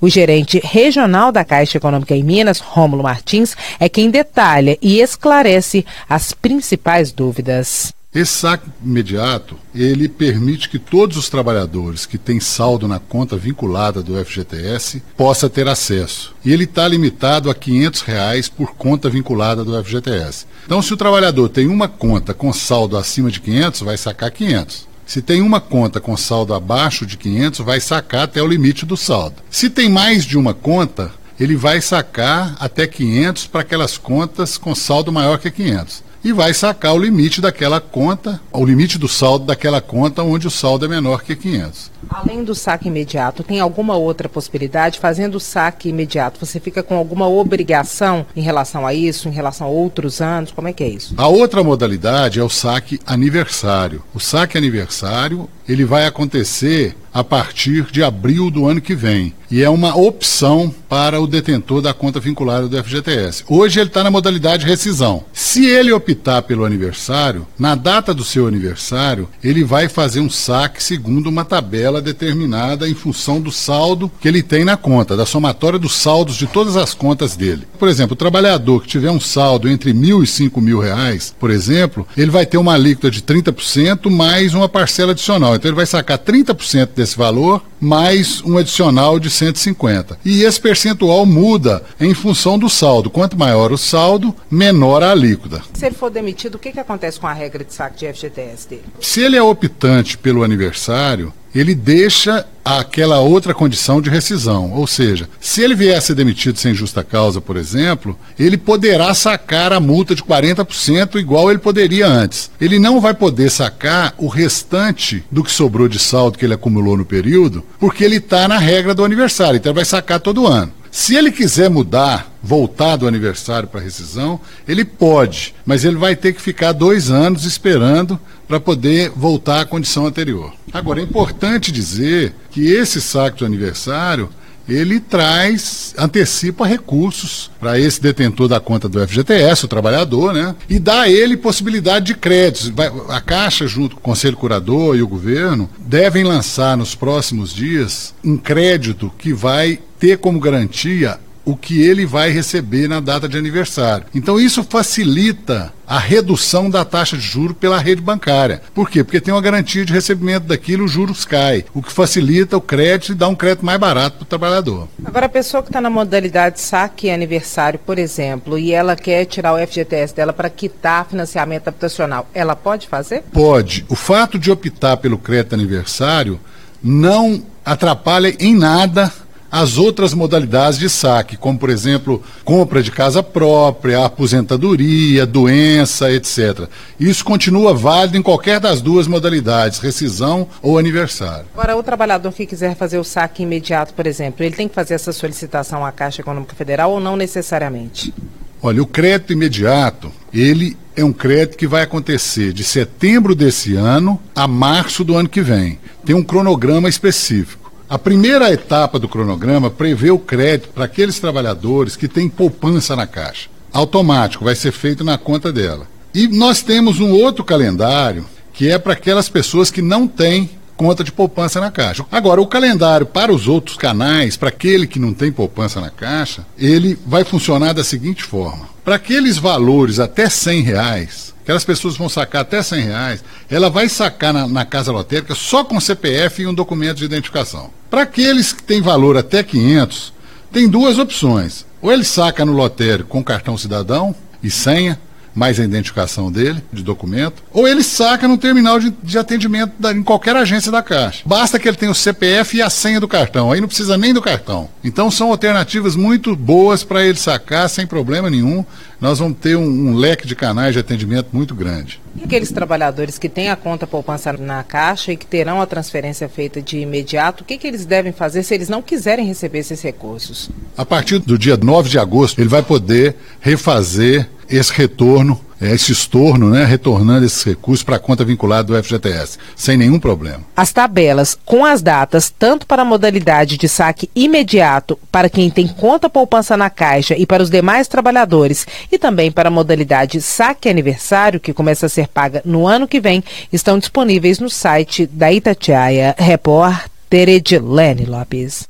O 0.00 0.08
gerente 0.08 0.60
regional 0.62 1.30
da 1.30 1.44
Caixa 1.44 1.78
Econômica 1.78 2.14
em 2.14 2.22
Minas, 2.22 2.58
Rômulo 2.58 3.02
Martins, 3.02 3.56
é 3.78 3.88
quem 3.88 4.10
detalha 4.10 4.76
e 4.80 5.00
esclarece 5.00 5.84
as 6.08 6.32
principais 6.32 7.12
dúvidas. 7.12 7.92
Esse 8.14 8.32
saque 8.32 8.66
imediato, 8.82 9.54
ele 9.74 10.08
permite 10.08 10.70
que 10.70 10.78
todos 10.78 11.18
os 11.18 11.28
trabalhadores 11.28 12.06
que 12.06 12.16
têm 12.16 12.40
saldo 12.40 12.88
na 12.88 12.98
conta 12.98 13.36
vinculada 13.36 14.02
do 14.02 14.16
FGTS 14.24 15.02
possa 15.14 15.48
ter 15.48 15.68
acesso. 15.68 16.34
E 16.42 16.50
ele 16.50 16.64
está 16.64 16.88
limitado 16.88 17.50
a 17.50 17.54
500 17.54 18.00
reais 18.00 18.48
por 18.48 18.74
conta 18.74 19.10
vinculada 19.10 19.62
do 19.62 19.84
FGTS. 19.84 20.46
Então, 20.64 20.80
se 20.80 20.92
o 20.94 20.96
trabalhador 20.96 21.50
tem 21.50 21.66
uma 21.66 21.86
conta 21.86 22.32
com 22.32 22.50
saldo 22.50 22.96
acima 22.96 23.30
de 23.30 23.40
500, 23.40 23.82
vai 23.82 23.98
sacar 23.98 24.30
500. 24.30 24.88
Se 25.08 25.22
tem 25.22 25.40
uma 25.40 25.58
conta 25.58 26.02
com 26.02 26.14
saldo 26.18 26.52
abaixo 26.52 27.06
de 27.06 27.16
500, 27.16 27.60
vai 27.60 27.80
sacar 27.80 28.24
até 28.24 28.42
o 28.42 28.46
limite 28.46 28.84
do 28.84 28.94
saldo. 28.94 29.36
Se 29.50 29.70
tem 29.70 29.88
mais 29.88 30.22
de 30.22 30.36
uma 30.36 30.52
conta, 30.52 31.10
ele 31.40 31.56
vai 31.56 31.80
sacar 31.80 32.54
até 32.60 32.86
500 32.86 33.46
para 33.46 33.62
aquelas 33.62 33.96
contas 33.96 34.58
com 34.58 34.74
saldo 34.74 35.10
maior 35.10 35.38
que 35.38 35.50
500 35.50 36.04
e 36.22 36.32
vai 36.32 36.52
sacar 36.52 36.94
o 36.94 36.98
limite 36.98 37.40
daquela 37.40 37.80
conta, 37.80 38.38
o 38.52 38.66
limite 38.66 38.98
do 38.98 39.08
saldo 39.08 39.46
daquela 39.46 39.80
conta 39.80 40.22
onde 40.22 40.46
o 40.46 40.50
saldo 40.50 40.84
é 40.84 40.88
menor 40.88 41.22
que 41.22 41.34
500. 41.34 41.90
Além 42.08 42.44
do 42.44 42.54
saque 42.54 42.88
imediato, 42.88 43.42
tem 43.42 43.60
alguma 43.60 43.96
outra 43.96 44.28
possibilidade? 44.28 44.98
Fazendo 44.98 45.36
o 45.36 45.40
saque 45.40 45.88
imediato, 45.88 46.44
você 46.44 46.60
fica 46.60 46.82
com 46.82 46.96
alguma 46.96 47.28
obrigação 47.28 48.26
em 48.36 48.40
relação 48.40 48.86
a 48.86 48.94
isso, 48.94 49.28
em 49.28 49.32
relação 49.32 49.66
a 49.66 49.70
outros 49.70 50.20
anos? 50.20 50.50
Como 50.52 50.68
é 50.68 50.72
que 50.72 50.84
é 50.84 50.88
isso? 50.88 51.14
A 51.16 51.28
outra 51.28 51.62
modalidade 51.62 52.38
é 52.40 52.42
o 52.42 52.48
saque 52.48 53.00
aniversário. 53.06 54.02
O 54.14 54.20
saque 54.20 54.56
aniversário, 54.56 55.48
ele 55.68 55.84
vai 55.84 56.06
acontecer 56.06 56.96
a 57.12 57.24
partir 57.24 57.86
de 57.90 58.02
abril 58.02 58.50
do 58.50 58.68
ano 58.68 58.80
que 58.80 58.94
vem. 58.94 59.34
E 59.50 59.62
é 59.62 59.68
uma 59.68 59.96
opção 59.96 60.72
para 60.88 61.20
o 61.20 61.26
detentor 61.26 61.80
da 61.80 61.94
conta 61.94 62.20
vinculada 62.20 62.68
do 62.68 62.82
FGTS. 62.82 63.44
Hoje 63.48 63.80
ele 63.80 63.88
está 63.88 64.04
na 64.04 64.10
modalidade 64.10 64.66
rescisão. 64.66 65.24
Se 65.32 65.66
ele 65.66 65.90
optar 65.90 66.42
pelo 66.42 66.64
aniversário, 66.64 67.46
na 67.58 67.74
data 67.74 68.12
do 68.12 68.22
seu 68.22 68.46
aniversário, 68.46 69.28
ele 69.42 69.64
vai 69.64 69.88
fazer 69.88 70.20
um 70.20 70.30
saque 70.30 70.82
segundo 70.82 71.28
uma 71.28 71.44
tabela 71.44 71.87
determinada 72.00 72.88
em 72.88 72.94
função 72.94 73.40
do 73.40 73.50
saldo 73.50 74.10
que 74.20 74.28
ele 74.28 74.42
tem 74.42 74.64
na 74.64 74.76
conta, 74.76 75.16
da 75.16 75.24
somatória 75.24 75.78
dos 75.78 75.96
saldos 75.96 76.36
de 76.36 76.46
todas 76.46 76.76
as 76.76 76.92
contas 76.92 77.36
dele. 77.36 77.66
Por 77.78 77.88
exemplo, 77.88 78.12
o 78.12 78.16
trabalhador 78.16 78.82
que 78.82 78.88
tiver 78.88 79.10
um 79.10 79.20
saldo 79.20 79.68
entre 79.68 79.94
mil 79.94 80.22
e 80.22 80.26
cinco 80.26 80.60
mil 80.60 80.78
reais, 80.78 81.34
por 81.38 81.50
exemplo, 81.50 82.06
ele 82.16 82.30
vai 82.30 82.44
ter 82.44 82.58
uma 82.58 82.74
alíquota 82.74 83.10
de 83.10 83.22
30% 83.22 84.10
mais 84.10 84.54
uma 84.54 84.68
parcela 84.68 85.12
adicional. 85.12 85.54
Então 85.54 85.68
ele 85.68 85.76
vai 85.76 85.86
sacar 85.86 86.18
30% 86.18 86.90
desse 86.94 87.16
valor 87.16 87.62
mais 87.80 88.42
um 88.42 88.58
adicional 88.58 89.18
de 89.18 89.30
150. 89.30 90.18
E 90.24 90.42
esse 90.42 90.60
percentual 90.60 91.24
muda 91.24 91.82
em 92.00 92.14
função 92.14 92.58
do 92.58 92.68
saldo. 92.68 93.10
Quanto 93.10 93.38
maior 93.38 93.72
o 93.72 93.78
saldo, 93.78 94.34
menor 94.50 95.02
a 95.02 95.12
alíquota. 95.12 95.62
Se 95.74 95.86
ele 95.86 95.94
for 95.94 96.10
demitido, 96.10 96.56
o 96.56 96.58
que, 96.58 96.72
que 96.72 96.80
acontece 96.80 97.18
com 97.18 97.26
a 97.26 97.32
regra 97.32 97.64
de 97.64 97.72
saque 97.72 97.98
de 97.98 98.12
FGTS 98.12 98.68
dele? 98.68 98.84
Se 99.00 99.20
ele 99.20 99.36
é 99.36 99.42
optante 99.42 100.18
pelo 100.18 100.42
aniversário, 100.42 101.32
ele 101.54 101.74
deixa 101.74 102.46
aquela 102.64 103.20
outra 103.20 103.54
condição 103.54 104.00
de 104.00 104.10
rescisão. 104.10 104.72
Ou 104.72 104.86
seja, 104.86 105.28
se 105.40 105.62
ele 105.62 105.74
vier 105.74 105.96
a 105.96 106.00
ser 106.00 106.14
demitido 106.14 106.58
sem 106.58 106.74
justa 106.74 107.02
causa, 107.02 107.40
por 107.40 107.56
exemplo, 107.56 108.18
ele 108.38 108.56
poderá 108.56 109.14
sacar 109.14 109.72
a 109.72 109.80
multa 109.80 110.14
de 110.14 110.22
40% 110.22 111.16
igual 111.16 111.50
ele 111.50 111.58
poderia 111.58 112.06
antes. 112.06 112.50
Ele 112.60 112.78
não 112.78 113.00
vai 113.00 113.14
poder 113.14 113.50
sacar 113.50 114.14
o 114.18 114.28
restante 114.28 115.24
do 115.30 115.42
que 115.42 115.50
sobrou 115.50 115.88
de 115.88 115.98
saldo 115.98 116.36
que 116.36 116.44
ele 116.44 116.54
acumulou 116.54 116.96
no 116.96 117.04
período, 117.04 117.64
porque 117.78 118.04
ele 118.04 118.16
está 118.16 118.46
na 118.46 118.58
regra 118.58 118.94
do 118.94 119.04
aniversário, 119.04 119.56
então 119.56 119.70
ele 119.70 119.76
vai 119.76 119.84
sacar 119.84 120.20
todo 120.20 120.46
ano. 120.46 120.72
Se 120.98 121.14
ele 121.14 121.30
quiser 121.30 121.70
mudar, 121.70 122.28
voltar 122.42 122.96
do 122.96 123.06
aniversário 123.06 123.68
para 123.68 123.80
rescisão, 123.80 124.40
ele 124.66 124.84
pode, 124.84 125.54
mas 125.64 125.84
ele 125.84 125.94
vai 125.94 126.16
ter 126.16 126.32
que 126.32 126.42
ficar 126.42 126.72
dois 126.72 127.08
anos 127.08 127.44
esperando 127.44 128.18
para 128.48 128.58
poder 128.58 129.12
voltar 129.14 129.60
à 129.60 129.64
condição 129.64 130.06
anterior. 130.06 130.52
Agora, 130.72 130.98
é 130.98 131.04
importante 131.04 131.70
dizer 131.70 132.34
que 132.50 132.66
esse 132.66 133.00
saque 133.00 133.38
do 133.38 133.46
aniversário 133.46 134.28
ele 134.68 135.00
traz, 135.00 135.94
antecipa 135.96 136.66
recursos 136.66 137.50
para 137.58 137.78
esse 137.78 138.00
detentor 138.00 138.48
da 138.48 138.60
conta 138.60 138.88
do 138.88 139.06
FGTS, 139.06 139.64
o 139.64 139.68
trabalhador, 139.68 140.32
né? 140.32 140.54
E 140.68 140.78
dá 140.78 141.02
a 141.02 141.10
ele 141.10 141.36
possibilidade 141.36 142.06
de 142.06 142.14
créditos. 142.14 142.72
A 143.08 143.20
Caixa, 143.20 143.66
junto 143.66 143.96
com 143.96 144.00
o 144.00 144.04
Conselho 144.04 144.36
Curador 144.36 144.96
e 144.96 145.02
o 145.02 145.08
governo, 145.08 145.70
devem 145.78 146.24
lançar 146.24 146.76
nos 146.76 146.94
próximos 146.94 147.54
dias 147.54 148.14
um 148.22 148.36
crédito 148.36 149.12
que 149.18 149.32
vai 149.32 149.78
ter 149.98 150.18
como 150.18 150.38
garantia 150.38 151.18
o 151.48 151.56
que 151.56 151.80
ele 151.80 152.04
vai 152.04 152.28
receber 152.28 152.88
na 152.88 153.00
data 153.00 153.26
de 153.26 153.38
aniversário. 153.38 154.04
Então 154.14 154.38
isso 154.38 154.62
facilita 154.62 155.72
a 155.86 155.98
redução 155.98 156.68
da 156.68 156.84
taxa 156.84 157.16
de 157.16 157.22
juro 157.22 157.54
pela 157.54 157.78
rede 157.78 158.02
bancária. 158.02 158.60
Por 158.74 158.90
quê? 158.90 159.02
Porque 159.02 159.18
tem 159.18 159.32
uma 159.32 159.40
garantia 159.40 159.82
de 159.82 159.90
recebimento 159.90 160.46
daquilo, 160.46 160.84
os 160.84 160.90
juros 160.90 161.24
caem, 161.24 161.64
o 161.72 161.80
que 161.80 161.90
facilita 161.90 162.58
o 162.58 162.60
crédito 162.60 163.12
e 163.12 163.14
dá 163.14 163.26
um 163.28 163.34
crédito 163.34 163.64
mais 163.64 163.80
barato 163.80 164.18
para 164.18 164.24
o 164.24 164.26
trabalhador. 164.26 164.88
Agora, 165.02 165.24
a 165.24 165.28
pessoa 165.30 165.62
que 165.62 165.70
está 165.70 165.80
na 165.80 165.88
modalidade 165.88 166.60
saque 166.60 167.08
aniversário, 167.08 167.78
por 167.78 167.98
exemplo, 167.98 168.58
e 168.58 168.74
ela 168.74 168.94
quer 168.94 169.24
tirar 169.24 169.54
o 169.54 169.66
FGTS 169.66 170.14
dela 170.14 170.34
para 170.34 170.50
quitar 170.50 171.08
financiamento 171.08 171.68
habitacional, 171.68 172.28
ela 172.34 172.54
pode 172.54 172.86
fazer? 172.86 173.22
Pode. 173.32 173.86
O 173.88 173.96
fato 173.96 174.38
de 174.38 174.50
optar 174.50 174.98
pelo 174.98 175.16
crédito 175.16 175.54
aniversário 175.54 176.38
não 176.82 177.42
atrapalha 177.64 178.36
em 178.38 178.54
nada 178.54 179.10
as 179.50 179.78
outras 179.78 180.12
modalidades 180.12 180.78
de 180.78 180.88
saque, 180.88 181.36
como 181.36 181.58
por 181.58 181.70
exemplo, 181.70 182.22
compra 182.44 182.82
de 182.82 182.90
casa 182.90 183.22
própria, 183.22 184.04
aposentadoria, 184.04 185.26
doença, 185.26 186.10
etc. 186.12 186.68
Isso 186.98 187.24
continua 187.24 187.74
válido 187.74 188.16
em 188.16 188.22
qualquer 188.22 188.60
das 188.60 188.80
duas 188.80 189.06
modalidades, 189.06 189.78
rescisão 189.78 190.46
ou 190.62 190.78
aniversário. 190.78 191.46
Agora, 191.54 191.76
o 191.76 191.82
trabalhador 191.82 192.32
que 192.32 192.46
quiser 192.46 192.76
fazer 192.76 192.98
o 192.98 193.04
saque 193.04 193.42
imediato, 193.42 193.94
por 193.94 194.06
exemplo, 194.06 194.44
ele 194.44 194.54
tem 194.54 194.68
que 194.68 194.74
fazer 194.74 194.94
essa 194.94 195.12
solicitação 195.12 195.84
à 195.84 195.90
Caixa 195.90 196.20
Econômica 196.20 196.54
Federal 196.54 196.92
ou 196.92 197.00
não 197.00 197.16
necessariamente? 197.16 198.12
Olha, 198.60 198.82
o 198.82 198.86
crédito 198.86 199.32
imediato, 199.32 200.10
ele 200.32 200.76
é 200.96 201.04
um 201.04 201.12
crédito 201.12 201.56
que 201.56 201.66
vai 201.66 201.82
acontecer 201.82 202.52
de 202.52 202.64
setembro 202.64 203.34
desse 203.34 203.76
ano 203.76 204.20
a 204.34 204.48
março 204.48 205.04
do 205.04 205.14
ano 205.14 205.28
que 205.28 205.40
vem. 205.40 205.78
Tem 206.04 206.14
um 206.14 206.24
cronograma 206.24 206.88
específico. 206.88 207.67
A 207.90 207.98
primeira 207.98 208.52
etapa 208.52 208.98
do 208.98 209.08
cronograma 209.08 209.70
prevê 209.70 210.10
o 210.10 210.18
crédito 210.18 210.68
para 210.74 210.84
aqueles 210.84 211.18
trabalhadores 211.18 211.96
que 211.96 212.06
têm 212.06 212.28
poupança 212.28 212.94
na 212.94 213.06
Caixa. 213.06 213.48
Automático, 213.72 214.44
vai 214.44 214.54
ser 214.54 214.72
feito 214.72 215.02
na 215.02 215.16
conta 215.16 215.50
dela. 215.50 215.86
E 216.14 216.28
nós 216.28 216.60
temos 216.60 217.00
um 217.00 217.12
outro 217.12 217.42
calendário 217.42 218.26
que 218.52 218.68
é 218.68 218.78
para 218.78 218.92
aquelas 218.92 219.30
pessoas 219.30 219.70
que 219.70 219.80
não 219.80 220.06
têm 220.06 220.50
conta 220.76 221.02
de 221.02 221.10
poupança 221.10 221.60
na 221.60 221.70
Caixa. 221.70 222.04
Agora, 222.12 222.42
o 222.42 222.46
calendário 222.46 223.06
para 223.06 223.32
os 223.32 223.48
outros 223.48 223.78
canais, 223.78 224.36
para 224.36 224.50
aquele 224.50 224.86
que 224.86 224.98
não 224.98 225.14
tem 225.14 225.32
poupança 225.32 225.80
na 225.80 225.88
Caixa, 225.88 226.44
ele 226.58 226.98
vai 227.06 227.24
funcionar 227.24 227.72
da 227.72 227.82
seguinte 227.82 228.22
forma. 228.22 228.68
Para 228.84 228.96
aqueles 228.96 229.38
valores 229.38 229.98
até 229.98 230.28
100 230.28 230.62
reais, 230.62 231.34
aquelas 231.48 231.64
pessoas 231.64 231.96
vão 231.96 232.10
sacar 232.10 232.42
até 232.42 232.62
100 232.62 232.82
reais, 232.82 233.24
ela 233.48 233.70
vai 233.70 233.88
sacar 233.88 234.34
na, 234.34 234.46
na 234.46 234.66
casa 234.66 234.92
lotérica 234.92 235.34
só 235.34 235.64
com 235.64 235.80
CPF 235.80 236.42
e 236.42 236.46
um 236.46 236.52
documento 236.52 236.98
de 236.98 237.06
identificação. 237.06 237.70
Para 237.88 238.02
aqueles 238.02 238.52
que 238.52 238.62
têm 238.62 238.82
valor 238.82 239.16
até 239.16 239.42
500, 239.42 240.12
tem 240.52 240.68
duas 240.68 240.98
opções. 240.98 241.64
Ou 241.80 241.90
ele 241.90 242.04
saca 242.04 242.44
no 242.44 242.52
lotérico 242.52 243.08
com 243.08 243.24
cartão 243.24 243.56
cidadão 243.56 244.14
e 244.42 244.50
senha, 244.50 245.00
mais 245.34 245.58
a 245.58 245.64
identificação 245.64 246.30
dele, 246.30 246.62
de 246.70 246.82
documento, 246.82 247.42
ou 247.52 247.66
ele 247.66 247.82
saca 247.82 248.26
no 248.26 248.36
terminal 248.36 248.78
de, 248.78 248.90
de 249.02 249.16
atendimento 249.16 249.72
da, 249.78 249.92
em 249.92 250.02
qualquer 250.02 250.36
agência 250.36 250.70
da 250.70 250.82
Caixa. 250.82 251.22
Basta 251.24 251.58
que 251.58 251.68
ele 251.68 251.76
tenha 251.76 251.92
o 251.92 251.94
CPF 251.94 252.56
e 252.56 252.62
a 252.62 252.68
senha 252.68 253.00
do 253.00 253.08
cartão, 253.08 253.52
aí 253.52 253.60
não 253.60 253.68
precisa 253.68 253.96
nem 253.96 254.12
do 254.12 254.20
cartão. 254.20 254.68
Então 254.82 255.10
são 255.10 255.30
alternativas 255.30 255.94
muito 255.94 256.36
boas 256.36 256.84
para 256.84 257.06
ele 257.06 257.16
sacar 257.16 257.70
sem 257.70 257.86
problema 257.86 258.28
nenhum. 258.28 258.66
Nós 259.00 259.20
vamos 259.20 259.38
ter 259.38 259.56
um, 259.56 259.62
um 259.62 259.94
leque 259.94 260.26
de 260.26 260.34
canais 260.34 260.72
de 260.72 260.80
atendimento 260.80 261.28
muito 261.32 261.54
grande. 261.54 262.00
E 262.16 262.24
aqueles 262.24 262.50
trabalhadores 262.50 263.16
que 263.16 263.28
têm 263.28 263.48
a 263.48 263.54
conta 263.54 263.86
poupança 263.86 264.32
na 264.32 264.64
Caixa 264.64 265.12
e 265.12 265.16
que 265.16 265.24
terão 265.24 265.60
a 265.60 265.66
transferência 265.66 266.28
feita 266.28 266.60
de 266.60 266.78
imediato, 266.78 267.42
o 267.42 267.46
que, 267.46 267.56
que 267.56 267.66
eles 267.66 267.86
devem 267.86 268.12
fazer 268.12 268.42
se 268.42 268.54
eles 268.54 268.68
não 268.68 268.82
quiserem 268.82 269.24
receber 269.24 269.60
esses 269.60 269.80
recursos? 269.80 270.50
A 270.76 270.84
partir 270.84 271.20
do 271.20 271.38
dia 271.38 271.56
9 271.56 271.88
de 271.88 271.98
agosto, 271.98 272.40
ele 272.40 272.48
vai 272.48 272.62
poder 272.62 273.14
refazer 273.40 274.28
esse 274.50 274.72
retorno, 274.72 275.40
é, 275.60 275.74
esse 275.74 275.92
estorno, 275.92 276.50
né, 276.50 276.64
retornando 276.64 277.26
esses 277.26 277.42
recursos 277.42 277.82
para 277.82 277.96
a 277.96 277.98
conta 277.98 278.24
vinculada 278.24 278.64
do 278.64 278.82
FGTS, 278.82 279.38
sem 279.56 279.76
nenhum 279.76 279.98
problema. 279.98 280.40
As 280.56 280.72
tabelas 280.72 281.36
com 281.44 281.64
as 281.64 281.82
datas, 281.82 282.32
tanto 282.36 282.66
para 282.66 282.82
a 282.82 282.84
modalidade 282.84 283.56
de 283.56 283.68
saque 283.68 284.10
imediato 284.14 284.98
para 285.10 285.28
quem 285.28 285.50
tem 285.50 285.66
conta 285.66 286.08
poupança 286.08 286.56
na 286.56 286.70
Caixa 286.70 287.16
e 287.16 287.26
para 287.26 287.42
os 287.42 287.50
demais 287.50 287.88
trabalhadores, 287.88 288.66
e 288.90 288.98
também 288.98 289.30
para 289.30 289.48
a 289.48 289.52
modalidade 289.52 290.20
saque 290.20 290.68
aniversário, 290.68 291.40
que 291.40 291.52
começa 291.52 291.86
a 291.86 291.88
ser 291.88 292.08
paga 292.08 292.42
no 292.44 292.66
ano 292.66 292.88
que 292.88 293.00
vem, 293.00 293.22
estão 293.52 293.78
disponíveis 293.78 294.38
no 294.38 294.50
site 294.50 295.06
da 295.06 295.32
Itatiaia. 295.32 296.14
Repórter 296.18 297.28
Edilene 297.28 298.04
Lopes. 298.04 298.68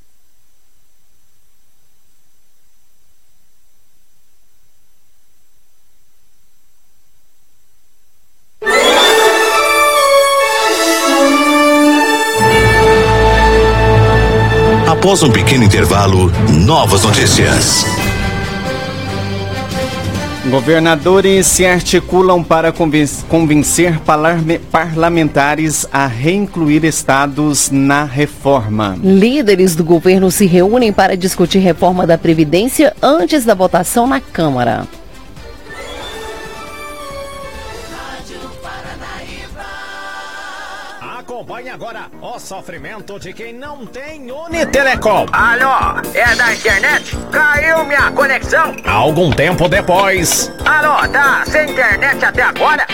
Após 14.98 15.22
um 15.22 15.30
pequeno 15.30 15.62
intervalo, 15.62 16.28
novas 16.66 17.04
notícias. 17.04 17.86
Governadores 20.50 21.46
se 21.46 21.64
articulam 21.64 22.42
para 22.42 22.72
convencer 22.72 24.00
parlamentares 24.72 25.86
a 25.92 26.08
reincluir 26.08 26.84
estados 26.84 27.70
na 27.70 28.02
reforma. 28.02 28.98
Líderes 29.00 29.76
do 29.76 29.84
governo 29.84 30.32
se 30.32 30.46
reúnem 30.46 30.92
para 30.92 31.16
discutir 31.16 31.60
reforma 31.60 32.04
da 32.04 32.18
Previdência 32.18 32.92
antes 33.00 33.44
da 33.44 33.54
votação 33.54 34.04
na 34.04 34.20
Câmara. 34.20 34.84
Acompanhe 41.38 41.70
agora 41.70 42.06
o 42.20 42.36
sofrimento 42.40 43.16
de 43.20 43.32
quem 43.32 43.52
não 43.52 43.86
tem 43.86 44.28
Unitelecom. 44.28 45.24
Alô, 45.32 46.00
é 46.12 46.34
da 46.34 46.52
internet? 46.52 47.16
Caiu 47.30 47.84
minha 47.84 48.10
conexão? 48.10 48.74
Algum 48.84 49.30
tempo 49.30 49.68
depois. 49.68 50.50
Alô, 50.64 51.06
tá 51.06 51.44
sem 51.46 51.70
internet 51.70 52.24
até 52.24 52.42
agora? 52.42 52.84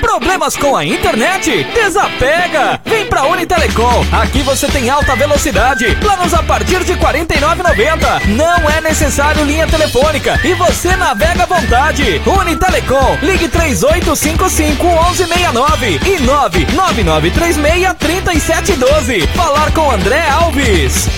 Problemas 0.00 0.54
com 0.56 0.76
a 0.76 0.84
internet? 0.84 1.64
Desapega! 1.72 2.78
Vem 2.84 3.06
pra 3.06 3.26
Unitelecom. 3.26 4.04
Aqui 4.12 4.42
você 4.42 4.66
tem 4.68 4.90
alta 4.90 5.16
velocidade. 5.16 5.96
Planos 5.96 6.34
a 6.34 6.42
partir 6.42 6.84
de 6.84 6.92
R$ 6.92 7.00
49,90. 7.00 8.26
Não 8.36 8.70
é 8.70 8.80
necessário 8.80 9.44
linha 9.44 9.66
telefônica 9.66 10.38
e 10.44 10.52
você 10.54 10.94
navega 10.96 11.44
à 11.44 11.46
vontade. 11.46 12.20
Unitelecom. 12.26 13.18
Ligue 13.22 13.48
3855 13.48 14.84
1169 14.84 16.00
e 16.04 16.20
99936 16.20 17.56
3712. 17.82 19.26
Falar 19.34 19.72
com 19.72 19.90
André 19.90 20.22
Alves. 20.30 21.08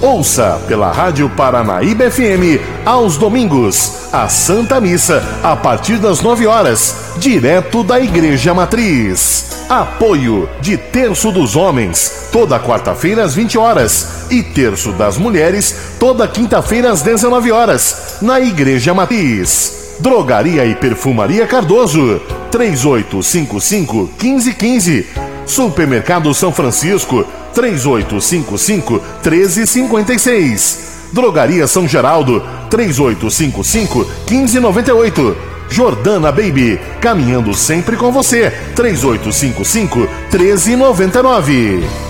Ouça 0.00 0.60
pela 0.68 0.92
Rádio 0.92 1.28
Paranaíba 1.30 2.08
FM 2.10 2.60
aos 2.84 3.16
domingos 3.16 4.08
a 4.12 4.28
Santa 4.28 4.80
Missa 4.80 5.20
a 5.42 5.56
partir 5.56 5.96
das 5.96 6.20
9 6.20 6.46
horas, 6.46 7.14
direto 7.16 7.82
da 7.82 7.98
Igreja 7.98 8.54
Matriz. 8.54 9.64
Apoio 9.68 10.48
de 10.60 10.76
Terço 10.76 11.32
dos 11.32 11.56
Homens, 11.56 12.28
toda 12.30 12.60
quarta-feira 12.60 13.24
às 13.24 13.34
20 13.34 13.58
horas 13.58 14.26
e 14.30 14.42
Terço 14.42 14.92
das 14.92 15.18
Mulheres, 15.18 15.74
toda 15.98 16.28
quinta-feira 16.28 16.92
às 16.92 17.02
19 17.02 17.50
horas, 17.50 18.18
na 18.22 18.38
Igreja 18.38 18.94
Matriz. 18.94 19.96
Drogaria 19.98 20.64
e 20.66 20.74
Perfumaria 20.74 21.46
Cardoso, 21.46 22.20
3855 22.50 24.10
1515. 24.20 25.23
Supermercado 25.46 26.32
São 26.34 26.52
Francisco, 26.52 27.24
3855 27.54 29.00
1356. 29.24 31.08
Drogaria 31.12 31.66
São 31.66 31.86
Geraldo, 31.86 32.42
3855 32.70 34.06
1598. 34.28 35.36
Jordana 35.70 36.30
Baby, 36.30 36.78
caminhando 37.00 37.54
sempre 37.54 37.96
com 37.96 38.12
você, 38.12 38.50
3855 38.74 40.08
1399. 40.30 42.03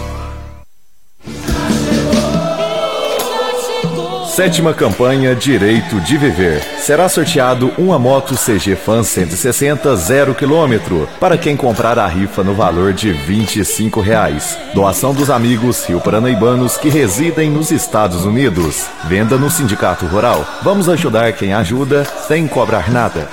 Sétima 4.35 4.75
campanha 4.75 5.33
Direito 5.33 6.01
de 6.01 6.19
Viver. 6.19 6.61
Será 6.81 7.09
sorteado 7.09 7.73
uma 7.79 8.01
moto 8.01 8.35
CG 8.35 8.75
Fan 8.75 9.05
160 9.05 9.95
0 9.95 10.35
km 10.35 11.07
para 11.21 11.39
quem 11.39 11.57
comprar 11.57 12.01
a 12.01 12.07
rifa 12.09 12.43
no 12.43 12.53
valor 12.53 12.93
de 12.93 13.13
25 13.13 14.01
reais. 14.01 14.59
Doação 14.75 15.15
dos 15.15 15.31
amigos 15.31 15.85
rio 15.85 16.01
paranaibanos 16.01 16.77
que 16.77 16.89
residem 16.89 17.49
nos 17.49 17.71
Estados 17.71 18.25
Unidos. 18.25 18.89
Venda 19.05 19.39
no 19.39 19.49
Sindicato 19.49 20.05
Rural. 20.07 20.45
Vamos 20.65 20.89
ajudar 20.89 21.33
quem 21.35 21.55
ajuda 21.55 22.05
sem 22.27 22.49
cobrar 22.49 22.91
nada. 22.91 23.29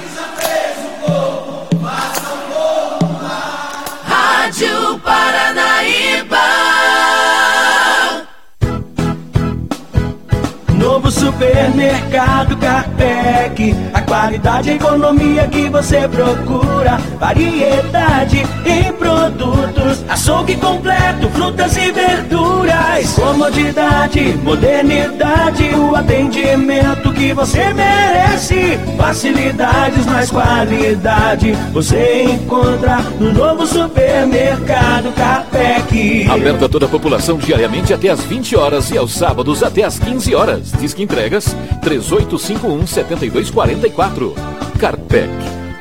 Supermercado 11.42 12.56
Carpec. 12.58 13.76
A 13.94 14.02
qualidade 14.02 14.70
e 14.70 14.74
economia 14.76 15.48
que 15.48 15.68
você 15.70 16.08
procura. 16.08 16.98
Variedade 17.20 18.44
em 18.64 18.94
produtos. 18.94 20.01
Açougue 20.12 20.58
completo, 20.58 21.30
frutas 21.30 21.78
e 21.78 21.90
verduras. 21.90 23.14
Comodidade, 23.14 24.38
modernidade. 24.44 25.74
O 25.74 25.96
atendimento 25.96 27.14
que 27.14 27.34
você 27.34 27.74
merece. 27.74 28.78
Facilidades, 28.98 30.06
mais 30.06 30.30
qualidade. 30.30 31.54
Você 31.72 32.24
encontra 32.24 32.98
no 33.22 33.32
novo 33.32 33.66
supermercado 33.66 35.14
Carpec. 35.16 36.30
Aberta 36.30 36.68
toda 36.68 36.88
a 36.88 36.90
população 36.90 37.38
diariamente 37.38 37.94
até 37.94 38.10
às 38.10 38.22
20 38.22 38.58
horas 38.58 38.92
e 38.92 38.98
aos 38.98 39.14
sábados 39.14 39.64
até 39.64 39.86
às 39.86 39.98
15 39.98 40.36
horas. 40.36 40.74
Disque 40.74 41.02
entregas 41.02 41.56
3851 41.82 42.86
7244. 42.86 44.36
Carpec. 44.78 45.30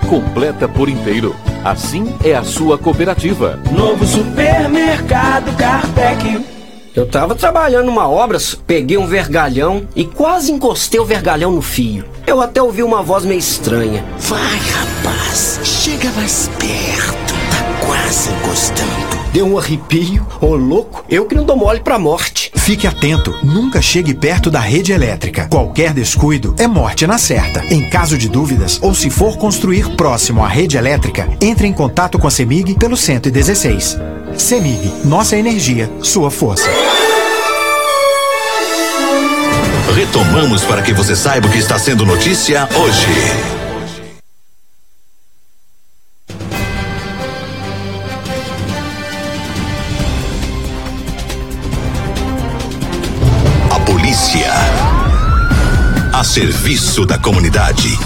Completa 0.08 0.68
por 0.68 0.88
inteiro. 0.88 1.34
Assim 1.64 2.14
é 2.24 2.34
a 2.34 2.42
sua 2.42 2.78
cooperativa. 2.78 3.58
Novo 3.70 4.06
supermercado 4.06 5.54
Carpec. 5.56 6.42
Eu 6.96 7.06
tava 7.06 7.34
trabalhando 7.34 7.86
numa 7.86 8.08
obra, 8.08 8.38
peguei 8.66 8.96
um 8.96 9.06
vergalhão 9.06 9.86
e 9.94 10.04
quase 10.04 10.50
encostei 10.50 10.98
o 10.98 11.04
vergalhão 11.04 11.52
no 11.52 11.62
fio. 11.62 12.04
Eu 12.26 12.40
até 12.40 12.62
ouvi 12.62 12.82
uma 12.82 13.02
voz 13.02 13.24
meio 13.24 13.38
estranha. 13.38 14.04
Vai, 14.18 14.40
rapaz, 14.40 15.60
chega 15.62 16.10
mais 16.12 16.50
perto, 16.58 17.34
tá 17.50 17.86
quase 17.86 18.30
encostando. 18.32 19.20
Deu 19.32 19.46
um 19.46 19.58
arrepio. 19.58 20.26
Ô, 20.40 20.56
louco, 20.56 21.04
eu 21.08 21.26
que 21.26 21.34
não 21.34 21.44
dou 21.44 21.56
mole 21.56 21.80
pra 21.80 21.98
morte. 21.98 22.49
Fique 22.70 22.86
atento, 22.86 23.36
nunca 23.42 23.82
chegue 23.82 24.14
perto 24.14 24.48
da 24.48 24.60
rede 24.60 24.92
elétrica. 24.92 25.48
Qualquer 25.50 25.92
descuido 25.92 26.54
é 26.56 26.68
morte 26.68 27.04
na 27.04 27.18
certa. 27.18 27.64
Em 27.64 27.90
caso 27.90 28.16
de 28.16 28.28
dúvidas 28.28 28.78
ou 28.80 28.94
se 28.94 29.10
for 29.10 29.36
construir 29.36 29.96
próximo 29.96 30.44
à 30.44 30.46
rede 30.46 30.76
elétrica, 30.76 31.28
entre 31.40 31.66
em 31.66 31.72
contato 31.72 32.16
com 32.16 32.28
a 32.28 32.30
CEMIG 32.30 32.76
pelo 32.76 32.96
116. 32.96 33.98
CEMIG, 34.36 35.04
nossa 35.04 35.36
energia, 35.36 35.90
sua 36.00 36.30
força. 36.30 36.70
Retomamos 39.92 40.62
para 40.62 40.82
que 40.82 40.92
você 40.92 41.16
saiba 41.16 41.48
o 41.48 41.50
que 41.50 41.58
está 41.58 41.76
sendo 41.76 42.06
notícia 42.06 42.68
hoje. 42.76 43.59
Serviço 56.30 57.04
da 57.04 57.18
comunidade. 57.18 57.98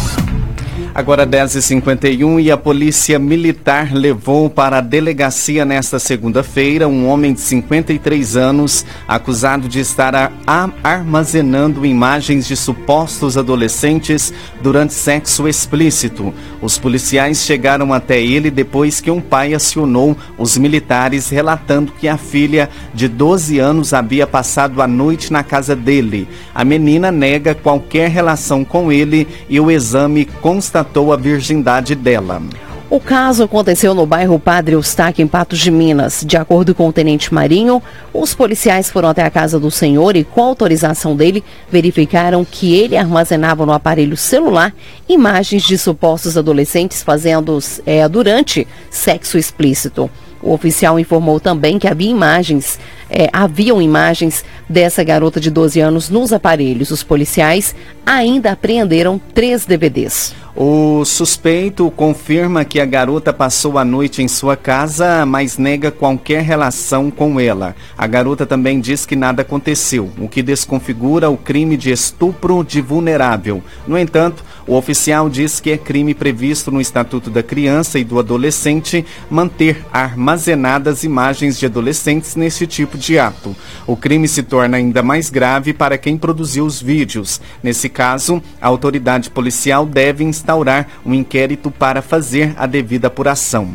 Agora 0.95 1.27
10h51 1.27 2.41
e 2.41 2.53
a 2.53 2.57
Polícia 2.57 3.19
Militar 3.19 3.93
levou 3.93 4.49
para 4.49 4.79
a 4.79 4.81
delegacia 4.81 5.65
nesta 5.65 5.99
segunda-feira 5.99 6.87
um 6.87 7.09
homem 7.09 7.33
de 7.33 7.41
53 7.41 8.37
anos 8.37 8.87
acusado 9.09 9.67
de 9.67 9.81
estar 9.81 10.15
a, 10.15 10.31
a, 10.47 10.71
armazenando 10.85 11.85
imagens 11.85 12.47
de 12.47 12.55
supostos 12.55 13.37
adolescentes 13.37 14.33
durante 14.63 14.95
sexo 14.95 15.49
explícito. 15.49 16.33
Os 16.63 16.79
policiais 16.79 17.43
chegaram 17.43 17.93
até 17.93 18.23
ele 18.23 18.49
depois 18.49 19.01
que 19.01 19.11
um 19.11 19.21
pai 19.21 19.53
acionou 19.53 20.17
os 20.39 20.57
militares 20.57 21.29
relatando 21.29 21.91
que 21.91 22.07
a 22.07 22.17
filha 22.17 22.71
de 22.95 23.09
12 23.09 23.59
anos 23.59 23.93
havia 23.93 24.29
passado 24.29 24.81
a 24.81 24.87
noite 24.87 25.33
na 25.33 25.43
casa 25.43 25.75
dele. 25.75 26.29
A 26.55 26.65
menina 26.65 27.11
nega 27.11 27.53
qualquer 27.53 28.11
relação 28.11 28.65
com 28.65 28.93
ele 28.93 29.27
e 29.49 29.59
o 29.59 29.73
exame 29.73 30.25
constatou 30.25 30.84
a 31.13 31.17
virgindade 31.17 31.95
dela. 31.95 32.43
O 32.91 33.01
caso 33.01 33.43
aconteceu 33.43 33.95
no 33.95 34.07
bairro 34.07 34.39
Padre 34.39 34.75
Eustáquio, 34.75 35.23
em 35.23 35.27
Patos 35.27 35.59
de 35.59 35.71
Minas. 35.71 36.23
De 36.25 36.37
acordo 36.37 36.75
com 36.75 36.87
o 36.87 36.93
tenente 36.93 37.33
Marinho, 37.33 37.83
os 38.13 38.35
policiais 38.35 38.91
foram 38.91 39.09
até 39.09 39.25
a 39.25 39.31
casa 39.31 39.59
do 39.59 39.71
senhor 39.71 40.15
e, 40.15 40.23
com 40.23 40.43
autorização 40.43 41.17
dele, 41.17 41.43
verificaram 41.69 42.45
que 42.45 42.75
ele 42.75 42.97
armazenava 42.97 43.67
no 43.67 43.73
aparelho 43.73 44.17
celular 44.17 44.73
imagens 45.09 45.65
de 45.65 45.77
supostos 45.77 46.39
adolescentes 46.39 47.03
fazendo 47.03 47.59
é, 47.85 48.07
durante 48.09 48.69
sexo 48.91 49.39
explícito. 49.39 50.09
O 50.45 50.53
oficial 50.53 51.01
informou 51.01 51.41
também 51.41 51.79
que 51.79 51.89
havia 51.89 52.11
imagens, 52.11 52.79
é, 53.15 53.31
haviam 53.33 53.81
imagens 53.81 54.45
dessa 54.69 55.05
garota 55.05 55.41
de 55.41 55.49
12 55.49 55.79
anos 55.79 56.11
nos 56.11 56.33
aparelhos. 56.33 56.91
Os 56.91 57.05
policiais 57.05 57.75
ainda 58.05 58.51
apreenderam 58.51 59.21
três 59.33 59.65
DVDs. 59.65 60.35
O 60.57 61.05
suspeito 61.05 61.91
confirma 61.91 62.65
que 62.65 62.79
a 62.79 62.87
garota 62.87 63.33
passou 63.33 63.77
a 63.77 63.85
noite 63.85 64.23
em 64.23 64.29
sua 64.29 64.57
casa, 64.57 65.27
mas 65.27 65.59
nega 65.59 65.91
qualquer 65.91 66.43
relação 66.43 67.11
com 67.11 67.41
ela. 67.41 67.75
A 67.99 68.07
garota 68.07 68.47
também 68.47 68.79
diz 68.79 69.05
que 69.05 69.17
nada 69.17 69.43
aconteceu, 69.43 70.13
o 70.17 70.29
que 70.29 70.45
desconfigura 70.45 71.29
o 71.29 71.37
crime 71.37 71.77
de 71.77 71.91
estupro 71.91 72.63
de 72.63 72.81
vulnerável. 72.81 73.65
No 73.85 73.99
entanto, 73.99 74.45
o 74.65 74.77
oficial 74.77 75.29
diz 75.29 75.59
que 75.59 75.73
é 75.73 75.77
crime 75.77 76.15
previsto 76.15 76.71
no 76.71 76.81
Estatuto 76.81 77.31
da 77.31 77.43
Criança 77.43 77.99
e 77.99 78.05
do 78.05 78.19
Adolescente 78.19 79.05
manter 79.29 79.85
armazenadas 79.93 81.03
imagens 81.03 81.59
de 81.59 81.67
adolescentes 81.67 82.37
nesse 82.37 82.65
tipo 82.65 82.97
de 82.97 83.04
ato. 83.19 83.55
O 83.87 83.97
crime 83.97 84.27
se 84.27 84.43
torna 84.43 84.79
ainda 84.79 85.03
mais 85.03 85.29
grave 85.31 85.73
para 85.73 85.99
quem 85.99 86.17
produziu 86.17 86.65
os 86.65 86.81
vídeos. 86.81 87.41
Nesse 87.63 87.89
caso, 87.89 88.43
a 88.61 88.67
autoridade 88.67 89.31
policial 89.31 89.85
deve 89.85 90.25
instaurar 90.25 90.89
um 91.05 91.13
inquérito 91.13 91.71
para 91.71 92.01
fazer 92.01 92.55
a 92.57 92.67
devida 92.67 93.09
apuração. 93.09 93.75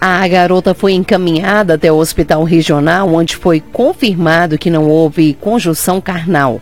A 0.00 0.26
garota 0.26 0.74
foi 0.74 0.94
encaminhada 0.94 1.74
até 1.74 1.90
o 1.92 1.96
hospital 1.96 2.42
regional, 2.42 3.14
onde 3.14 3.36
foi 3.36 3.60
confirmado 3.60 4.58
que 4.58 4.68
não 4.68 4.88
houve 4.88 5.32
conjunção 5.34 6.00
carnal. 6.00 6.60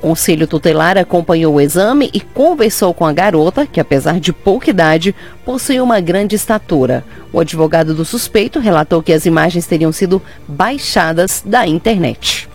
Conselho 0.00 0.46
Tutelar 0.46 0.96
acompanhou 0.98 1.54
o 1.54 1.60
exame 1.60 2.10
e 2.12 2.20
conversou 2.20 2.92
com 2.92 3.04
a 3.04 3.12
garota, 3.12 3.66
que 3.66 3.78
apesar 3.78 4.18
de 4.18 4.32
pouca 4.32 4.70
idade, 4.70 5.14
possui 5.44 5.80
uma 5.80 6.00
grande 6.00 6.34
estatura. 6.34 7.04
O 7.32 7.38
advogado 7.38 7.94
do 7.94 8.04
suspeito 8.04 8.58
relatou 8.58 9.02
que 9.02 9.12
as 9.12 9.26
imagens 9.26 9.66
teriam 9.66 9.92
sido 9.92 10.20
baixadas 10.48 11.42
da 11.46 11.66
internet. 11.66 12.49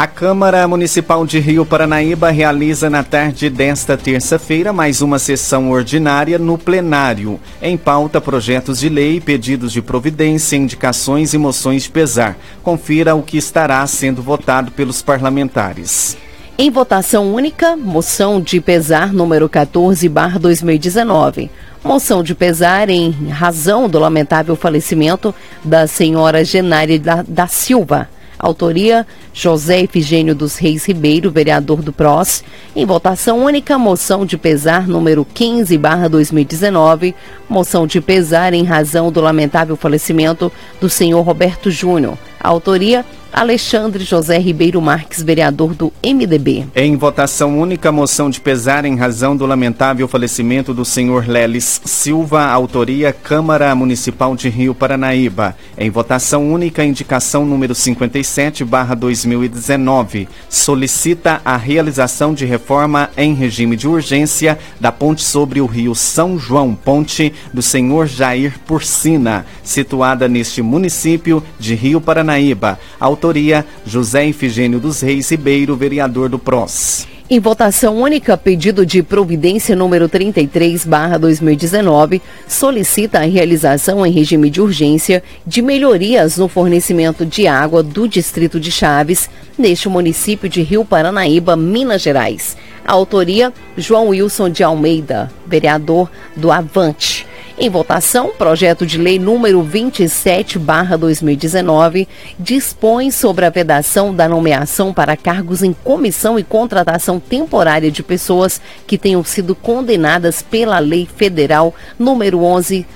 A 0.00 0.06
Câmara 0.06 0.66
Municipal 0.66 1.26
de 1.26 1.38
Rio 1.38 1.66
Paranaíba 1.66 2.30
realiza 2.30 2.88
na 2.88 3.04
tarde 3.04 3.50
desta 3.50 3.98
terça-feira 3.98 4.72
mais 4.72 5.02
uma 5.02 5.18
sessão 5.18 5.70
ordinária 5.70 6.38
no 6.38 6.56
plenário. 6.56 7.38
Em 7.60 7.76
pauta, 7.76 8.18
projetos 8.18 8.80
de 8.80 8.88
lei, 8.88 9.20
pedidos 9.20 9.70
de 9.70 9.82
providência, 9.82 10.56
indicações 10.56 11.34
e 11.34 11.38
moções 11.38 11.82
de 11.82 11.90
pesar. 11.90 12.38
Confira 12.62 13.14
o 13.14 13.22
que 13.22 13.36
estará 13.36 13.86
sendo 13.86 14.22
votado 14.22 14.70
pelos 14.70 15.02
parlamentares. 15.02 16.16
Em 16.56 16.70
votação 16.70 17.34
única, 17.34 17.76
moção 17.76 18.40
de 18.40 18.58
pesar 18.58 19.12
número 19.12 19.50
14/2019. 19.50 21.50
Moção 21.84 22.22
de 22.22 22.34
pesar 22.34 22.88
em 22.88 23.10
razão 23.28 23.86
do 23.86 23.98
lamentável 23.98 24.56
falecimento 24.56 25.34
da 25.62 25.86
senhora 25.86 26.42
Genária 26.42 26.98
da, 26.98 27.22
da 27.22 27.46
Silva. 27.46 28.08
Autoria 28.40 29.06
José 29.34 29.82
Efigênio 29.82 30.34
dos 30.34 30.56
Reis 30.56 30.86
Ribeiro, 30.86 31.30
vereador 31.30 31.82
do 31.82 31.92
PROS. 31.92 32.42
Em 32.74 32.86
votação 32.86 33.44
única, 33.44 33.78
moção 33.78 34.24
de 34.24 34.38
pesar 34.38 34.88
número 34.88 35.26
15, 35.26 35.76
barra 35.76 36.08
2019. 36.08 37.14
Moção 37.48 37.86
de 37.86 38.00
pesar 38.00 38.54
em 38.54 38.64
razão 38.64 39.12
do 39.12 39.20
lamentável 39.20 39.76
falecimento 39.76 40.50
do 40.80 40.88
senhor 40.88 41.20
Roberto 41.20 41.70
Júnior. 41.70 42.16
Autoria 42.40 43.04
Alexandre 43.32 44.04
José 44.04 44.38
Ribeiro 44.38 44.80
Marques, 44.80 45.22
vereador 45.22 45.74
do 45.74 45.92
MDB. 46.04 46.66
Em 46.74 46.96
votação 46.96 47.58
única, 47.58 47.92
moção 47.92 48.28
de 48.28 48.40
pesar 48.40 48.84
em 48.84 48.96
razão 48.96 49.36
do 49.36 49.46
lamentável 49.46 50.08
falecimento 50.08 50.74
do 50.74 50.84
senhor 50.84 51.26
Lelis 51.28 51.80
Silva, 51.84 52.44
autoria 52.44 53.12
Câmara 53.12 53.74
Municipal 53.74 54.34
de 54.34 54.48
Rio 54.48 54.74
Paranaíba. 54.74 55.56
Em 55.78 55.90
votação 55.90 56.52
única, 56.52 56.84
indicação 56.84 57.46
número 57.46 57.74
57, 57.74 58.64
barra 58.64 58.94
2019, 58.94 60.28
solicita 60.48 61.40
a 61.44 61.56
realização 61.56 62.34
de 62.34 62.44
reforma 62.44 63.10
em 63.16 63.34
regime 63.34 63.76
de 63.76 63.88
urgência 63.88 64.58
da 64.80 64.90
ponte 64.90 65.22
sobre 65.22 65.60
o 65.60 65.66
rio 65.66 65.94
São 65.94 66.38
João, 66.38 66.74
ponte 66.74 67.32
do 67.54 67.62
senhor 67.62 68.06
Jair 68.06 68.58
Porcina, 68.66 69.46
situada 69.62 70.28
neste 70.28 70.60
município 70.62 71.42
de 71.58 71.74
Rio 71.74 72.00
Paranaíba. 72.00 72.78
Autoria 73.20 73.66
José 73.84 74.28
Ifigênio 74.28 74.80
dos 74.80 75.02
Reis 75.02 75.28
Ribeiro, 75.28 75.76
vereador 75.76 76.30
do 76.30 76.38
PROS. 76.38 77.06
Em 77.28 77.38
votação 77.38 78.00
única, 78.00 78.34
pedido 78.34 78.86
de 78.86 79.02
providência 79.02 79.76
número 79.76 80.08
33, 80.08 80.86
barra 80.86 81.18
2019, 81.18 82.22
solicita 82.48 83.18
a 83.18 83.26
realização 83.26 84.06
em 84.06 84.10
regime 84.10 84.48
de 84.48 84.62
urgência 84.62 85.22
de 85.46 85.60
melhorias 85.60 86.38
no 86.38 86.48
fornecimento 86.48 87.26
de 87.26 87.46
água 87.46 87.82
do 87.82 88.08
Distrito 88.08 88.58
de 88.58 88.72
Chaves, 88.72 89.28
neste 89.58 89.86
município 89.86 90.48
de 90.48 90.62
Rio 90.62 90.82
Paranaíba, 90.82 91.54
Minas 91.56 92.00
Gerais. 92.00 92.56
A 92.86 92.92
autoria, 92.92 93.52
João 93.76 94.08
Wilson 94.08 94.48
de 94.48 94.64
Almeida, 94.64 95.30
vereador 95.46 96.10
do 96.34 96.50
Avante. 96.50 97.26
Em 97.62 97.68
votação, 97.68 98.32
projeto 98.38 98.86
de 98.86 98.96
lei 98.96 99.18
número 99.18 99.62
27/2019 99.62 102.08
dispõe 102.38 103.10
sobre 103.10 103.44
a 103.44 103.50
vedação 103.50 104.14
da 104.14 104.26
nomeação 104.26 104.94
para 104.94 105.14
cargos 105.14 105.62
em 105.62 105.74
comissão 105.74 106.38
e 106.38 106.42
contratação 106.42 107.20
temporária 107.20 107.90
de 107.90 108.02
pessoas 108.02 108.58
que 108.86 108.96
tenham 108.96 109.22
sido 109.22 109.54
condenadas 109.54 110.40
pela 110.40 110.78
Lei 110.78 111.04
Federal 111.04 111.74
número 111.98 112.42
11 112.42 112.86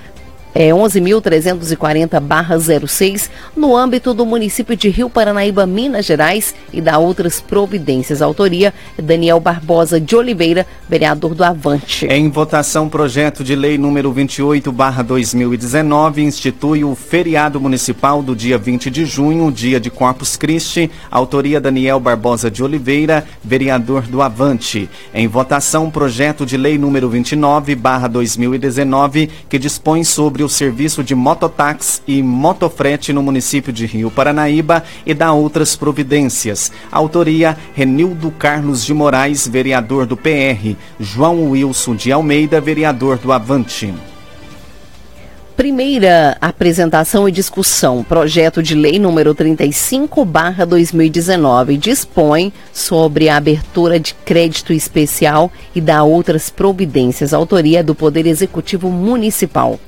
é, 0.54 0.68
11.340-06, 0.68 3.28
no 3.56 3.76
âmbito 3.76 4.14
do 4.14 4.24
município 4.24 4.76
de 4.76 4.88
Rio 4.88 5.10
Paranaíba, 5.10 5.66
Minas 5.66 6.06
Gerais, 6.06 6.54
e 6.72 6.80
da 6.80 6.96
outras 6.98 7.40
providências. 7.40 8.22
Autoria, 8.22 8.72
Daniel 8.96 9.40
Barbosa 9.40 10.00
de 10.00 10.14
Oliveira, 10.14 10.64
vereador 10.88 11.34
do 11.34 11.42
Avante. 11.42 12.06
Em 12.06 12.30
votação, 12.30 12.88
projeto 12.88 13.42
de 13.42 13.56
lei 13.56 13.76
número 13.76 14.14
28-2019 14.14 16.18
institui 16.18 16.84
o 16.84 16.94
feriado 16.94 17.60
municipal 17.60 18.22
do 18.22 18.36
dia 18.36 18.56
20 18.56 18.88
de 18.90 19.04
junho, 19.04 19.50
dia 19.50 19.80
de 19.80 19.90
Corpus 19.90 20.36
Christi. 20.36 20.88
Autoria, 21.10 21.60
Daniel 21.60 21.98
Barbosa 21.98 22.48
de 22.50 22.62
Oliveira, 22.62 23.24
vereador 23.42 24.02
do 24.02 24.20
Avante. 24.22 24.88
Em 25.12 25.26
votação, 25.26 25.90
projeto 25.90 26.46
de 26.46 26.56
lei 26.56 26.78
número 26.78 27.10
29-2019, 27.10 29.28
que 29.48 29.58
dispõe 29.58 30.04
sobre 30.04 30.43
o 30.44 30.48
serviço 30.48 31.02
de 31.02 31.14
mototáxi 31.14 32.02
e 32.06 32.22
motofrete 32.22 33.12
no 33.12 33.22
município 33.22 33.72
de 33.72 33.86
Rio 33.86 34.10
Paranaíba 34.10 34.84
e 35.04 35.14
dá 35.14 35.32
outras 35.32 35.74
providências. 35.74 36.70
Autoria 36.92 37.56
Renildo 37.74 38.30
Carlos 38.30 38.84
de 38.84 38.92
Moraes, 38.92 39.48
vereador 39.48 40.06
do 40.06 40.16
PR, 40.16 40.76
João 41.00 41.50
Wilson 41.50 41.96
de 41.96 42.12
Almeida, 42.12 42.60
vereador 42.60 43.18
do 43.18 43.32
Avante. 43.32 43.92
Primeira 45.56 46.36
apresentação 46.40 47.28
e 47.28 47.32
discussão. 47.32 48.02
Projeto 48.02 48.60
de 48.60 48.74
lei 48.74 48.98
número 48.98 49.32
35/2019 49.36 51.76
dispõe 51.76 52.52
sobre 52.72 53.28
a 53.28 53.36
abertura 53.36 54.00
de 54.00 54.14
crédito 54.24 54.72
especial 54.72 55.52
e 55.72 55.80
dá 55.80 56.02
outras 56.02 56.50
providências. 56.50 57.32
Autoria 57.32 57.84
do 57.84 57.94
Poder 57.94 58.26
Executivo 58.26 58.90
Municipal. 58.90 59.78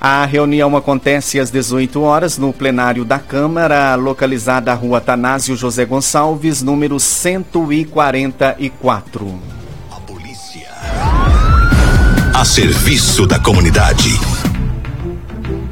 A 0.00 0.24
reunião 0.24 0.74
acontece 0.74 1.38
às 1.38 1.50
18 1.50 2.00
horas 2.00 2.38
no 2.38 2.54
plenário 2.54 3.04
da 3.04 3.18
Câmara, 3.18 3.94
localizada 3.96 4.72
à 4.72 4.74
Rua 4.74 4.98
Tanásio 4.98 5.54
José 5.54 5.84
Gonçalves, 5.84 6.62
número 6.62 6.98
144. 6.98 9.38
A 9.90 10.00
polícia. 10.00 10.68
A 12.34 12.42
serviço 12.46 13.26
da 13.26 13.38
comunidade. 13.38 14.18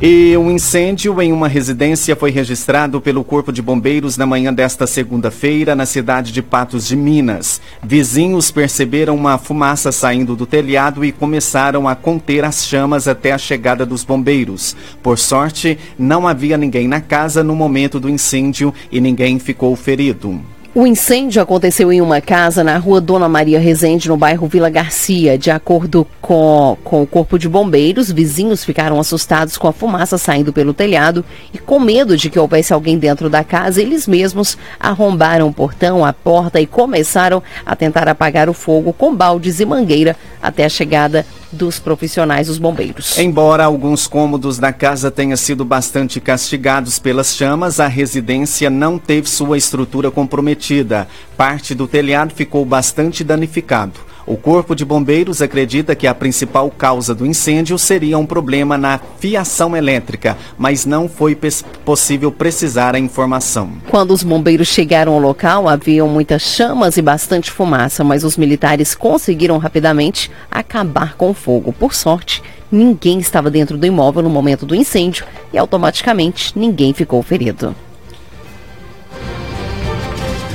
E 0.01 0.37
um 0.37 0.49
incêndio 0.49 1.21
em 1.21 1.33
uma 1.33 1.49
residência 1.49 2.15
foi 2.15 2.31
registrado 2.31 3.01
pelo 3.01 3.25
Corpo 3.25 3.53
de 3.53 3.61
Bombeiros 3.61 4.17
na 4.17 4.25
manhã 4.25 4.55
desta 4.55 4.87
segunda-feira 4.87 5.75
na 5.75 5.85
cidade 5.85 6.31
de 6.31 6.41
Patos 6.41 6.87
de 6.87 6.95
Minas. 6.95 7.61
Vizinhos 7.83 8.49
perceberam 8.49 9.17
uma 9.17 9.37
fumaça 9.39 9.91
saindo 9.91 10.37
do 10.37 10.47
telhado 10.47 11.05
e 11.05 11.11
começaram 11.11 11.89
a 11.89 11.97
conter 11.97 12.45
as 12.45 12.65
chamas 12.65 13.09
até 13.09 13.33
a 13.33 13.39
chegada 13.39 13.85
dos 13.85 14.05
bombeiros. 14.05 14.77
Por 15.03 15.19
sorte, 15.19 15.77
não 15.99 16.29
havia 16.29 16.57
ninguém 16.57 16.87
na 16.87 17.01
casa 17.01 17.43
no 17.43 17.57
momento 17.57 17.99
do 17.99 18.09
incêndio 18.09 18.73
e 18.93 19.01
ninguém 19.01 19.41
ficou 19.41 19.75
ferido. 19.75 20.41
O 20.79 20.87
incêndio 20.87 21.43
aconteceu 21.43 21.93
em 21.93 22.01
uma 22.01 22.21
casa 22.21 22.63
na 22.63 22.79
rua 22.79 23.01
Dona 23.01 23.29
Maria 23.29 23.59
Rezende, 23.59 24.09
no 24.09 24.17
bairro 24.17 24.47
Vila 24.47 24.71
Garcia. 24.71 25.37
De 25.37 25.51
acordo 25.51 26.07
com, 26.23 26.79
com 26.85 27.03
o 27.03 27.07
Corpo 27.07 27.37
de 27.37 27.49
Bombeiros, 27.49 28.13
vizinhos 28.13 28.65
ficaram 28.65 29.01
assustados 29.01 29.59
com 29.59 29.67
a 29.67 29.73
fumaça 29.73 30.17
saindo 30.17 30.53
pelo 30.53 30.73
telhado 30.73 31.25
e 31.53 31.59
com 31.59 31.81
medo 31.81 32.17
de 32.17 32.31
que 32.31 32.39
houvesse 32.39 32.73
alguém 32.73 32.97
dentro 32.97 33.29
da 33.29 33.43
casa, 33.43 33.83
eles 33.83 34.07
mesmos 34.07 34.57
arrombaram 34.79 35.49
o 35.49 35.53
portão, 35.53 36.05
a 36.05 36.13
porta 36.13 36.61
e 36.61 36.67
começaram 36.67 37.43
a 37.67 37.75
tentar 37.75 38.07
apagar 38.07 38.49
o 38.49 38.55
fogo 38.55 38.93
com 38.93 39.13
baldes 39.13 39.59
e 39.59 39.67
mangueira 39.67 40.15
até 40.41 40.65
a 40.65 40.69
chegada 40.69 41.27
dos 41.51 41.79
profissionais 41.79 42.47
dos 42.49 42.59
bombeiros. 42.59 43.19
Embora 43.19 43.65
alguns 43.65 44.07
cômodos 44.07 44.59
da 44.59 44.73
casa 44.73 45.11
tenham 45.11 45.37
sido 45.37 45.65
bastante 45.65 46.21
castigados 46.21 46.99
pelas 46.99 47.35
chamas, 47.35 47.81
a 47.81 47.87
residência 47.87 48.69
não 48.69 48.99
teve 48.99 49.29
sua 49.29 49.57
estrutura 49.57 50.11
comprometida. 50.11 51.09
Parte 51.37 51.75
do 51.75 51.87
telhado 51.87 52.35
ficou 52.35 52.65
bastante 52.65 53.25
danificado. 53.25 54.08
O 54.31 54.37
Corpo 54.37 54.75
de 54.75 54.85
Bombeiros 54.85 55.41
acredita 55.41 55.95
que 55.95 56.07
a 56.07 56.15
principal 56.15 56.71
causa 56.71 57.15
do 57.15 57.25
incêndio 57.25 57.79
seria 57.79 58.19
um 58.19 58.27
problema 58.27 58.77
na 58.77 59.01
fiação 59.19 59.75
elétrica, 59.75 60.37
mas 60.59 60.85
não 60.85 61.09
foi 61.09 61.35
possível 61.83 62.31
precisar 62.31 62.95
a 62.95 62.99
informação. 62.99 63.73
Quando 63.89 64.11
os 64.11 64.23
bombeiros 64.23 64.69
chegaram 64.69 65.15
ao 65.15 65.19
local, 65.19 65.67
haviam 65.67 66.07
muitas 66.07 66.43
chamas 66.43 66.99
e 66.99 67.03
bastante 67.03 67.51
fumaça, 67.51 68.05
mas 68.05 68.23
os 68.23 68.37
militares 68.37 68.95
conseguiram 68.95 69.57
rapidamente 69.57 70.31
acabar 70.51 71.15
com 71.15 71.31
o 71.31 71.35
fogo. 71.35 71.73
Por 71.73 71.95
sorte, 71.95 72.43
ninguém 72.71 73.21
estava 73.21 73.51
dentro 73.51 73.79
do 73.79 73.87
imóvel 73.87 74.23
no 74.23 74.29
momento 74.29 74.67
do 74.67 74.75
incêndio 74.75 75.25
e 75.55 75.57
automaticamente 75.57 76.53
ninguém 76.55 76.93
ficou 76.93 77.23
ferido. 77.23 77.75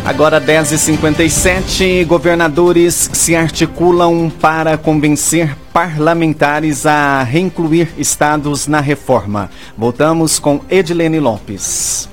Agora 0.06 0.42
10h57, 0.42 2.06
governadores 2.06 3.10
se 3.14 3.38
articulam 3.38 4.30
para 4.30 4.78
convencer 4.78 5.56
parlamentares 5.72 6.86
a 6.86 7.24
reincluir 7.24 7.88
estados 7.98 8.68
na 8.68 8.82
reforma. 8.82 9.50
Voltamos 9.78 10.40
com 10.40 10.60
Edilene 10.70 11.22
Lopes 11.22 12.13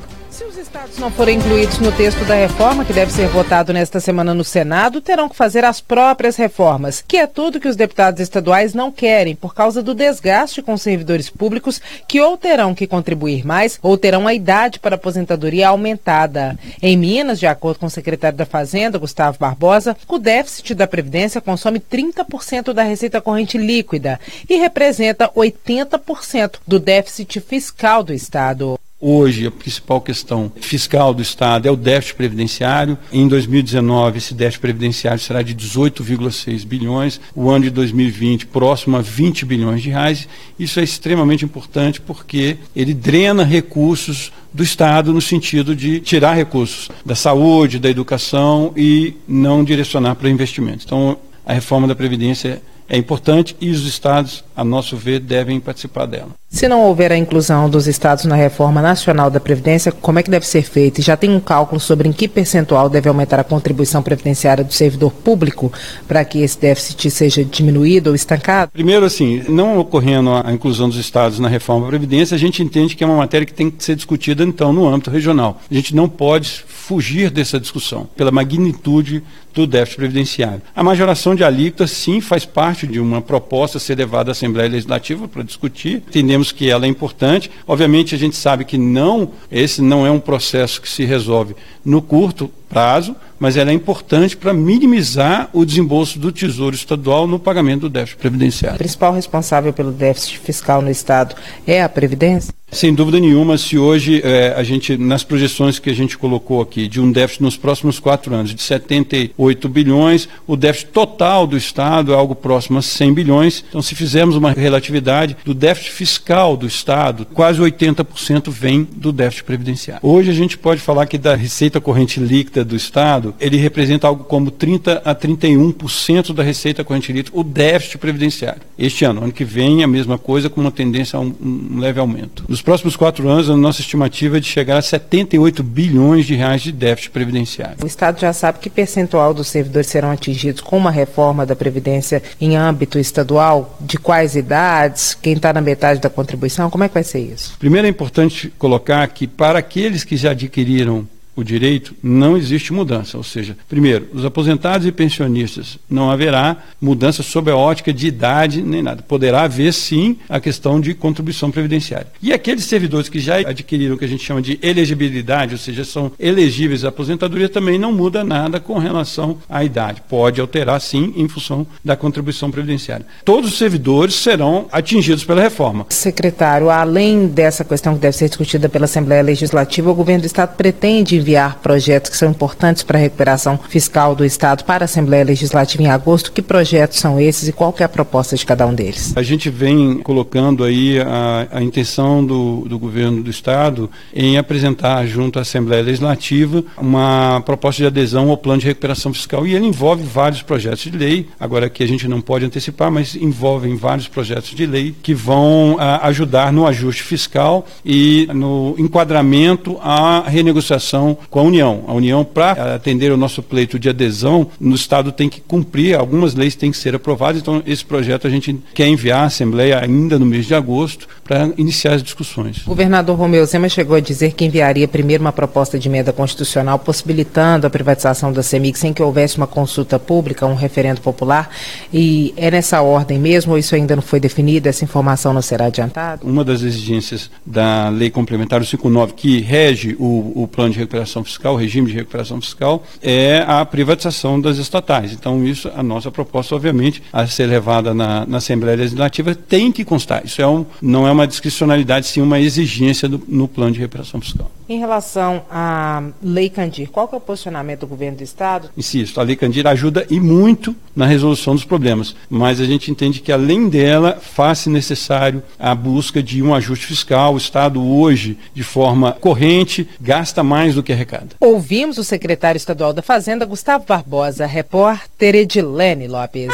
não 1.01 1.11
forem 1.11 1.39
incluídos 1.39 1.79
no 1.79 1.91
texto 1.91 2.23
da 2.27 2.35
reforma, 2.35 2.85
que 2.85 2.93
deve 2.93 3.11
ser 3.11 3.27
votado 3.29 3.73
nesta 3.73 3.99
semana 4.01 4.35
no 4.35 4.45
Senado, 4.45 5.01
terão 5.01 5.31
que 5.31 5.37
fazer 5.37 5.65
as 5.65 5.81
próprias 5.81 6.37
reformas, 6.37 7.03
que 7.09 7.17
é 7.17 7.27
tudo 7.27 7.59
que 7.59 7.69
os 7.69 7.75
deputados 7.75 8.21
estaduais 8.21 8.75
não 8.75 8.93
querem, 8.93 9.35
por 9.35 9.55
causa 9.55 9.83
do 9.83 9.95
desgaste 9.95 10.61
com 10.61 10.77
servidores 10.77 11.31
públicos 11.31 11.81
que 12.07 12.21
ou 12.21 12.37
terão 12.37 12.75
que 12.75 12.87
contribuir 12.87 13.47
mais 13.47 13.79
ou 13.83 13.97
terão 13.97 14.29
a 14.29 14.35
idade 14.35 14.79
para 14.79 14.97
aposentadoria 14.97 15.69
aumentada. 15.69 16.59
Em 16.83 16.99
Minas, 16.99 17.41
de 17.41 17.47
acordo 17.47 17.79
com 17.79 17.87
o 17.87 17.91
secretário 17.91 18.37
da 18.37 18.45
Fazenda, 18.45 18.99
Gustavo 18.99 19.39
Barbosa, 19.41 19.97
o 20.07 20.19
déficit 20.19 20.75
da 20.75 20.87
Previdência 20.87 21.41
consome 21.41 21.81
30% 21.81 22.75
da 22.75 22.83
receita 22.83 23.23
corrente 23.23 23.57
líquida 23.57 24.21
e 24.47 24.57
representa 24.57 25.31
80% 25.35 26.57
do 26.67 26.79
déficit 26.79 27.41
fiscal 27.41 28.03
do 28.03 28.13
Estado. 28.13 28.79
Hoje, 29.03 29.47
a 29.47 29.51
principal 29.51 29.99
questão 29.99 30.53
fiscal 30.61 31.15
do 31.15 31.23
Estado 31.23 31.67
é 31.67 31.71
o 31.71 31.77
déficit 31.77 32.17
previdenciário. 32.17 32.99
Em 33.11 33.27
2019, 33.27 34.19
esse 34.19 34.35
déficit 34.35 34.61
previdenciário 34.61 35.19
será 35.19 35.41
de 35.41 35.55
18,6 35.55 36.67
bilhões. 36.67 37.19
O 37.35 37.49
ano 37.49 37.65
de 37.65 37.71
2020, 37.71 38.47
próximo 38.49 38.99
a 38.99 39.01
20 39.01 39.47
bilhões 39.47 39.83
de 39.83 39.89
reais. 39.89 40.29
Isso 40.59 40.79
é 40.79 40.83
extremamente 40.83 41.47
importante 41.47 41.99
porque 41.99 42.59
ele 42.77 42.93
drena 42.93 43.43
recursos 43.43 44.31
do 44.53 44.63
Estado 44.63 45.15
no 45.15 45.21
sentido 45.23 45.75
de 45.75 46.01
tirar 46.01 46.35
recursos 46.35 46.91
da 47.03 47.15
saúde, 47.15 47.79
da 47.79 47.89
educação 47.89 48.75
e 48.77 49.15
não 49.27 49.65
direcionar 49.65 50.15
para 50.17 50.29
investimentos. 50.29 50.85
Então, 50.85 51.17
a 51.47 51.55
reforma 51.55 51.89
da 51.89 51.95
Previdência 51.95 52.61
é 52.87 52.99
importante 52.99 53.57
e 53.61 53.71
os 53.71 53.87
estados, 53.87 54.45
a 54.55 54.63
nosso 54.63 54.95
ver, 54.95 55.21
devem 55.21 55.59
participar 55.59 56.05
dela. 56.05 56.40
Se 56.53 56.67
não 56.67 56.83
houver 56.83 57.13
a 57.13 57.17
inclusão 57.17 57.71
dos 57.71 57.87
estados 57.87 58.25
na 58.25 58.35
reforma 58.35 58.83
nacional 58.83 59.31
da 59.31 59.39
Previdência, 59.39 59.93
como 59.93 60.19
é 60.19 60.23
que 60.23 60.29
deve 60.29 60.45
ser 60.45 60.63
feito? 60.63 60.99
E 60.99 61.03
já 61.03 61.17
tem 61.17 61.31
um 61.31 61.39
cálculo 61.39 61.81
sobre 61.81 62.09
em 62.09 62.13
que 62.13 62.27
percentual 62.27 62.89
deve 62.91 63.09
aumentar 63.09 63.39
a 63.39 63.45
contribuição 63.45 64.03
previdenciária 64.03 64.65
do 64.65 64.73
servidor 64.73 65.13
público 65.13 65.73
para 66.09 66.25
que 66.25 66.41
esse 66.41 66.59
déficit 66.61 67.09
seja 67.09 67.45
diminuído 67.45 68.11
ou 68.11 68.17
estancado? 68.17 68.73
Primeiro, 68.73 69.07
assim, 69.07 69.45
não 69.49 69.79
ocorrendo 69.79 70.31
a 70.45 70.53
inclusão 70.53 70.89
dos 70.89 70.99
estados 70.99 71.39
na 71.39 71.49
reforma 71.49 71.83
da 71.83 71.91
Previdência, 71.91 72.35
a 72.35 72.39
gente 72.39 72.61
entende 72.65 72.97
que 72.97 73.05
é 73.05 73.07
uma 73.07 73.19
matéria 73.19 73.47
que 73.47 73.55
tem 73.55 73.71
que 73.71 73.85
ser 73.85 73.95
discutida, 73.95 74.43
então, 74.43 74.73
no 74.73 74.89
âmbito 74.89 75.09
regional. 75.09 75.61
A 75.71 75.75
gente 75.75 75.95
não 75.95 76.09
pode 76.09 76.65
fugir 76.67 77.31
dessa 77.31 77.61
discussão, 77.61 78.09
pela 78.17 78.33
magnitude 78.33 79.23
do 79.55 79.67
déficit 79.67 79.99
previdenciário. 79.99 80.63
A 80.75 80.83
majoração 80.83 81.35
de 81.35 81.45
alíquotas, 81.45 81.91
sim, 81.93 82.21
faz 82.21 82.45
parte 82.45 82.87
de 82.87 82.99
uma 82.99 83.21
proposta 83.21 83.79
a 83.79 83.81
ser 83.81 83.97
levada 83.97 84.31
à 84.31 84.33
Assembleia 84.33 84.69
Legislativa 84.69 85.29
para 85.29 85.43
discutir. 85.43 86.03
Entendemos 86.09 86.40
que 86.51 86.71
ela 86.71 86.87
é 86.87 86.89
importante. 86.89 87.51
Obviamente, 87.67 88.15
a 88.15 88.19
gente 88.19 88.37
sabe 88.37 88.65
que 88.65 88.79
não, 88.79 89.33
esse 89.51 89.83
não 89.83 90.07
é 90.07 90.11
um 90.11 90.21
processo 90.21 90.81
que 90.81 90.89
se 90.89 91.05
resolve 91.05 91.55
no 91.85 92.01
curto 92.01 92.51
prazo, 92.71 93.17
mas 93.39 93.57
ela 93.57 93.71
é 93.71 93.75
importante 93.75 94.37
para 94.37 94.55
minimizar 94.55 95.51
o 95.53 95.65
desembolso 95.65 96.19
do 96.19 96.31
Tesouro 96.31 96.77
Estadual 96.77 97.27
no 97.27 97.39
pagamento 97.39 97.83
do 97.83 97.89
déficit 97.91 98.19
previdenciário. 98.19 98.77
O 98.77 98.79
principal 98.79 99.13
responsável 99.13 99.73
pelo 99.73 99.91
déficit 99.91 100.39
fiscal 100.39 100.81
no 100.81 100.91
Estado 100.91 101.35
é 101.67 101.83
a 101.83 101.89
Previdência? 101.89 102.55
Sem 102.73 102.95
dúvida 102.95 103.19
nenhuma, 103.19 103.59
se 103.59 103.77
hoje 103.77 104.23
é, 104.23 104.55
a 104.57 104.63
gente, 104.63 104.97
nas 104.97 105.25
projeções 105.25 105.81
que 105.81 105.91
a 105.91 105.95
gente 105.95 106.17
colocou 106.17 106.63
aqui, 106.63 106.87
de 106.87 107.01
um 107.01 107.11
déficit 107.11 107.43
nos 107.43 107.57
próximos 107.57 107.99
quatro 107.99 108.33
anos 108.33 108.55
de 108.55 108.63
78 108.63 109.69
bilhões, 109.69 110.29
o 110.47 110.55
déficit 110.55 110.93
total 110.93 111.49
do 111.49 111.57
Estado 111.57 112.13
é 112.13 112.15
algo 112.15 112.33
próximo 112.33 112.79
a 112.79 112.83
100 112.83 113.13
bilhões. 113.13 113.65
Então, 113.69 113.83
se 113.83 113.97
fizermos 113.97 114.37
uma 114.37 114.53
relatividade 114.53 115.37
do 115.45 115.53
déficit 115.53 115.91
fiscal 115.91 116.57
do 116.57 116.65
Estado, 116.65 117.27
quase 117.35 117.61
80% 117.61 118.51
vem 118.51 118.85
do 118.85 119.11
déficit 119.11 119.45
previdenciário. 119.45 120.09
Hoje 120.09 120.31
a 120.31 120.35
gente 120.35 120.57
pode 120.57 120.81
falar 120.81 121.07
que 121.07 121.19
da 121.19 121.35
receita 121.35 121.81
corrente 121.81 122.21
líquida 122.21 122.60
do 122.65 122.77
Estado, 122.77 123.35
ele 123.41 123.57
representa 123.57 124.07
algo 124.07 124.25
como 124.25 124.51
30 124.51 125.03
a 125.05 125.15
31% 125.15 126.33
da 126.33 126.43
receita 126.43 126.85
corrente 126.85 127.13
líquida, 127.13 127.37
o 127.39 127.43
déficit 127.43 127.99
previdenciário. 127.99 128.63
Este 128.79 129.05
ano, 129.05 129.25
ano 129.25 129.33
que 129.33 129.45
vem, 129.45 129.83
a 129.83 129.87
mesma 129.87 130.19
coisa, 130.19 130.49
com 130.49 130.61
uma 130.61 130.71
tendência 130.71 131.17
a 131.17 131.21
um, 131.21 131.35
um 131.41 131.79
leve 131.79 132.01
aumento. 132.01 132.45
Nos 132.49 132.63
próximos 132.63 132.97
quatro 132.97 133.29
anos, 133.29 133.51
a 133.51 133.57
nossa 133.57 133.81
estimativa 133.81 134.39
é 134.39 134.41
de 134.41 134.47
chegar 134.47 134.79
a 134.79 134.83
78 134.83 135.63
bilhões 135.63 136.27
de 136.27 136.35
reais 136.35 136.63
de 136.63 136.73
déficit 136.73 137.11
previdenciário. 137.11 137.77
O 137.83 137.87
Estado 137.87 138.21
já 138.21 138.33
sabe 138.33 138.59
que 138.59 138.71
percentual 138.71 139.35
dos 139.35 139.49
servidores 139.49 139.89
serão 139.89 140.11
atingidos 140.11 140.61
com 140.61 140.77
uma 140.77 140.91
reforma 140.91 141.45
da 141.45 141.57
Previdência 141.57 142.23
em 142.41 142.57
âmbito 142.57 142.99
estadual? 142.99 143.77
De 143.81 143.99
quais 143.99 144.37
idades? 144.37 145.15
Quem 145.15 145.35
está 145.35 145.53
na 145.53 145.61
metade 145.61 146.01
da 146.01 146.11
contribuição? 146.11 146.71
Como 146.71 146.85
é 146.85 146.89
que 146.89 146.95
vai 146.95 147.05
ser 147.05 147.21
isso? 147.21 147.57
Primeiro 147.59 147.87
é 147.87 147.91
importante 147.91 148.53
colocar 148.59 149.07
que 149.09 149.27
para 149.27 149.59
aqueles 149.59 150.05
que 150.05 150.17
já 150.17 150.31
adquiriram 150.31 151.07
o 151.41 151.45
direito, 151.45 151.95
não 152.03 152.37
existe 152.37 152.73
mudança. 152.73 153.17
Ou 153.17 153.25
seja, 153.25 153.57
primeiro, 153.69 154.09
os 154.13 154.25
aposentados 154.25 154.87
e 154.87 154.93
pensionistas 154.93 155.79
não 155.89 156.11
haverá 156.11 156.57
mudança 156.81 157.23
sob 157.23 157.51
a 157.51 157.57
ótica 157.57 157.93
de 157.93 158.07
idade 158.07 158.63
nem 158.63 158.83
nada. 158.83 159.03
Poderá 159.03 159.43
haver 159.43 159.73
sim 159.73 160.17
a 160.29 160.41
questão 160.41 160.81
de 160.81 160.95
contribuição 160.95 161.51
previdenciária. 161.51 162.09
E 162.23 162.33
aqueles 162.33 162.65
servidores 162.65 163.09
que 163.09 163.19
já 163.19 163.37
adquiriram 163.37 163.95
o 163.95 163.99
que 163.99 164.05
a 164.05 164.09
gente 164.09 164.25
chama 164.25 164.43
de 164.43 164.59
elegibilidade, 164.63 165.53
ou 165.53 165.59
seja, 165.59 165.85
são 165.85 166.13
elegíveis 166.19 166.85
à 166.85 166.89
aposentadoria, 166.89 167.49
também 167.49 167.79
não 167.79 167.93
muda 167.93 168.23
nada 168.23 168.61
com 168.61 168.79
relação 168.79 169.39
à 169.49 169.65
idade. 169.65 170.03
Pode 170.09 170.41
alterar 170.41 170.81
sim 170.81 171.13
em 171.17 171.29
função 171.29 171.67
da 171.85 171.97
contribuição 171.97 172.51
previdenciária. 172.51 173.07
Todos 173.25 173.53
os 173.53 173.59
servidores 173.59 174.15
serão 174.15 174.67
atingidos 174.71 175.25
pela 175.25 175.43
reforma. 175.43 175.87
Secretário, 175.89 176.71
além 176.71 177.27
dessa 177.27 177.65
questão 177.65 177.95
que 177.95 178.01
deve 178.01 178.17
ser 178.17 178.29
discutida 178.29 178.69
pela 178.69 178.85
Assembleia 178.85 179.23
Legislativa, 179.23 179.91
o 179.91 179.95
governo 179.95 180.23
do 180.23 180.27
Estado 180.27 180.57
pretende 180.57 181.19
enviar 181.31 181.59
projetos 181.59 182.11
que 182.11 182.17
são 182.17 182.29
importantes 182.31 182.83
para 182.83 182.99
a 182.99 183.01
recuperação 183.01 183.59
fiscal 183.69 184.17
do 184.17 184.25
Estado 184.25 184.65
para 184.65 184.85
a 184.85 184.87
Assembleia 184.87 185.25
Legislativa 185.25 185.83
em 185.83 185.89
agosto. 185.89 186.33
Que 186.33 186.43
projetos 186.43 186.99
são 186.99 187.21
esses 187.21 187.49
e 187.49 187.53
qual 187.53 187.75
é 187.79 187.85
a 187.85 187.89
proposta 187.89 188.37
de 188.37 188.45
cada 188.45 188.67
um 188.67 188.75
deles? 188.75 189.17
A 189.17 189.23
gente 189.23 189.49
vem 189.49 189.99
colocando 189.99 190.65
aí 190.65 191.01
a, 191.01 191.47
a 191.53 191.63
intenção 191.63 192.25
do, 192.25 192.67
do 192.69 192.79
governo 192.79 193.23
do 193.23 193.31
Estado 193.31 193.89
em 194.13 194.37
apresentar 194.37 195.07
junto 195.07 195.39
à 195.39 195.43
Assembleia 195.43 195.83
Legislativa 195.83 196.65
uma 196.77 197.41
proposta 197.47 197.83
de 197.83 197.87
adesão 197.87 198.31
ao 198.31 198.37
plano 198.37 198.61
de 198.61 198.67
recuperação 198.67 199.13
fiscal 199.13 199.47
e 199.47 199.55
ele 199.55 199.67
envolve 199.67 200.03
vários 200.03 200.43
projetos 200.43 200.81
de 200.81 200.91
lei, 200.91 201.29
agora 201.39 201.71
que 201.71 201.85
a 201.85 201.89
gente 201.89 202.09
não 202.09 202.21
pode 202.21 202.45
antecipar, 202.45 202.91
mas 202.91 203.15
envolvem 203.15 203.77
vários 203.77 204.09
projetos 204.09 204.51
de 204.51 204.67
lei 204.67 204.95
que 205.01 205.15
vão 205.15 205.77
a, 205.79 206.09
ajudar 206.09 206.53
no 206.53 206.67
ajuste 206.67 207.03
fiscal 207.03 207.67
e 207.85 208.29
no 208.35 208.75
enquadramento 208.79 209.79
à 209.81 210.25
renegociação 210.27 211.20
com 211.29 211.41
a 211.41 211.43
União. 211.43 211.85
A 211.87 211.93
União, 211.93 212.25
para 212.25 212.75
atender 212.75 213.13
o 213.13 213.17
nosso 213.17 213.43
pleito 213.43 213.79
de 213.79 213.89
adesão, 213.89 214.49
no 214.59 214.75
Estado 214.75 215.13
tem 215.13 215.29
que 215.29 215.41
cumprir, 215.41 215.97
algumas 215.97 216.35
leis 216.35 216.55
têm 216.55 216.71
que 216.71 216.77
ser 216.77 216.95
aprovadas, 216.95 217.41
então 217.41 217.63
esse 217.67 217.85
projeto 217.85 218.27
a 218.27 218.31
gente 218.31 218.59
quer 218.75 218.87
enviar 218.87 219.23
à 219.23 219.25
Assembleia 219.25 219.81
ainda 219.81 220.19
no 220.19 220.27
mês 220.27 220.47
de 220.47 220.55
agosto 220.55 221.09
para 221.25 221.51
iniciar 221.57 221.95
as 221.95 222.03
discussões. 222.03 222.63
O 222.67 222.71
governador 222.71 223.17
Romeu 223.17 223.45
Zema 223.47 223.69
chegou 223.69 223.97
a 223.97 224.01
dizer 224.01 224.33
que 224.33 224.45
enviaria 224.45 224.89
primeiro 224.89 225.23
uma 225.23 225.33
proposta 225.33 225.79
de 225.79 225.89
emenda 225.89 226.13
constitucional 226.13 226.79
possibilitando 226.79 227.67
a 227.67 227.71
privatização 227.71 228.33
da 228.33 228.43
CEMIG 228.43 228.79
sem 228.79 228.93
que 228.93 229.03
houvesse 229.03 229.37
uma 229.37 229.47
consulta 229.47 229.99
pública, 229.99 230.47
um 230.47 230.55
referendo 230.55 231.01
popular, 231.01 231.51
e 231.93 232.33
é 232.37 232.51
nessa 232.51 232.81
ordem 232.83 233.19
mesmo 233.19 233.53
ou 233.53 233.59
isso 233.59 233.75
ainda 233.75 233.95
não 233.95 234.03
foi 234.03 234.21
definido, 234.21 234.69
essa 234.69 234.85
informação 234.85 235.33
não 235.33 235.43
será 235.43 235.67
adiantada? 235.67 236.21
Uma 236.25 236.45
das 236.45 236.63
exigências 236.63 237.31
da 237.45 237.89
Lei 237.89 238.11
Complementar 238.11 238.65
59, 238.65 239.15
que 239.15 239.41
rege 239.41 239.97
o, 239.99 240.43
o 240.43 240.49
plano 240.49 240.73
de 240.73 240.79
recuperação 240.79 241.00
fiscal, 241.25 241.55
o 241.55 241.57
regime 241.57 241.89
de 241.89 241.95
recuperação 241.95 242.41
fiscal, 242.41 242.83
é 243.03 243.45
a 243.47 243.65
privatização 243.65 244.41
das 244.41 244.59
estatais. 244.59 245.13
Então, 245.13 245.45
isso, 245.45 245.71
a 245.75 245.83
nossa 245.83 246.11
proposta, 246.11 246.55
obviamente, 246.55 247.03
a 247.13 247.27
ser 247.27 247.47
levada 247.47 247.95
na, 247.95 248.27
na 248.27 248.39
Assembleia 248.39 248.77
Legislativa, 248.77 249.35
tem 249.35 249.73
que 249.73 249.85
constar. 249.85 250.25
Isso 250.25 250.41
é 250.41 250.47
um, 250.47 250.65
não 250.81 251.07
é 251.07 251.13
uma 251.13 251.27
discricionalidade, 251.27 252.07
sim 252.07 252.21
uma 252.21 252.41
exigência 252.41 253.09
do, 253.09 253.23
no 253.29 253.49
plano 253.49 253.73
de 253.73 253.81
recuperação 253.81 254.21
fiscal. 254.21 254.51
Em 254.69 254.79
relação 254.79 255.43
à 255.51 256.03
Lei 256.23 256.49
Candir, 256.49 256.89
qual 256.91 257.09
é 257.13 257.17
o 257.17 257.21
posicionamento 257.21 257.81
do 257.81 257.87
governo 257.89 258.19
do 258.19 258.23
Estado? 258.23 258.71
Insisto, 258.77 259.21
a 259.21 259.25
Lei 259.25 259.35
Candir 259.35 259.67
ajuda 259.67 260.07
e 260.09 260.21
muito 260.21 260.77
na 260.95 261.07
resolução 261.07 261.55
dos 261.55 261.65
problemas, 261.65 262.15
mas 262.29 262.61
a 262.61 262.65
gente 262.65 262.91
entende 262.91 263.21
que, 263.21 263.33
além 263.33 263.69
dela, 263.69 264.19
faz 264.21 264.67
necessário 264.67 265.43
a 265.59 265.75
busca 265.75 266.23
de 266.23 266.41
um 266.41 266.55
ajuste 266.55 266.87
fiscal. 266.87 267.35
O 267.35 267.37
Estado, 267.37 267.83
hoje, 267.83 268.39
de 268.55 268.63
forma 268.63 269.13
corrente, 269.13 269.89
gasta 270.01 270.43
mais 270.45 270.77
do 270.77 270.83
que 270.83 270.90
arrecada. 270.93 271.29
Ouvimos 271.41 271.99
o 271.99 272.05
secretário 272.05 272.57
estadual 272.57 272.93
da 272.93 273.03
Fazenda, 273.03 273.45
Gustavo 273.45 273.85
Barbosa, 273.87 274.47
repórter 274.47 275.35
Edilene 275.35 276.09
Lopes. 276.09 276.53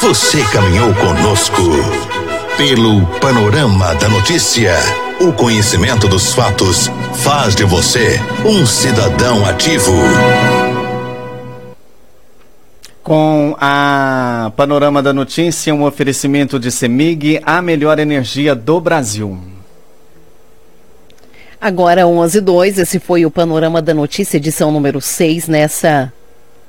Você 0.00 0.42
caminhou 0.52 0.94
conosco 0.94 1.62
pelo 2.56 3.06
panorama 3.20 3.94
da 3.94 4.08
notícia. 4.08 4.74
O 5.20 5.32
conhecimento 5.32 6.06
dos 6.06 6.34
fatos 6.34 6.90
faz 7.22 7.54
de 7.54 7.64
você 7.64 8.20
um 8.44 8.66
cidadão 8.66 9.46
ativo. 9.46 9.92
Com 13.02 13.56
a 13.60 14.52
Panorama 14.56 15.02
da 15.02 15.12
Notícia, 15.12 15.74
um 15.74 15.84
oferecimento 15.84 16.58
de 16.58 16.70
Semig, 16.70 17.40
a 17.44 17.60
melhor 17.60 17.98
energia 17.98 18.54
do 18.54 18.80
Brasil. 18.80 19.53
Agora 21.64 22.06
11 22.06 22.42
2, 22.42 22.78
esse 22.78 22.98
foi 22.98 23.24
o 23.24 23.30
Panorama 23.30 23.80
da 23.80 23.94
Notícia, 23.94 24.36
edição 24.36 24.70
número 24.70 25.00
6, 25.00 25.48
nessa 25.48 26.12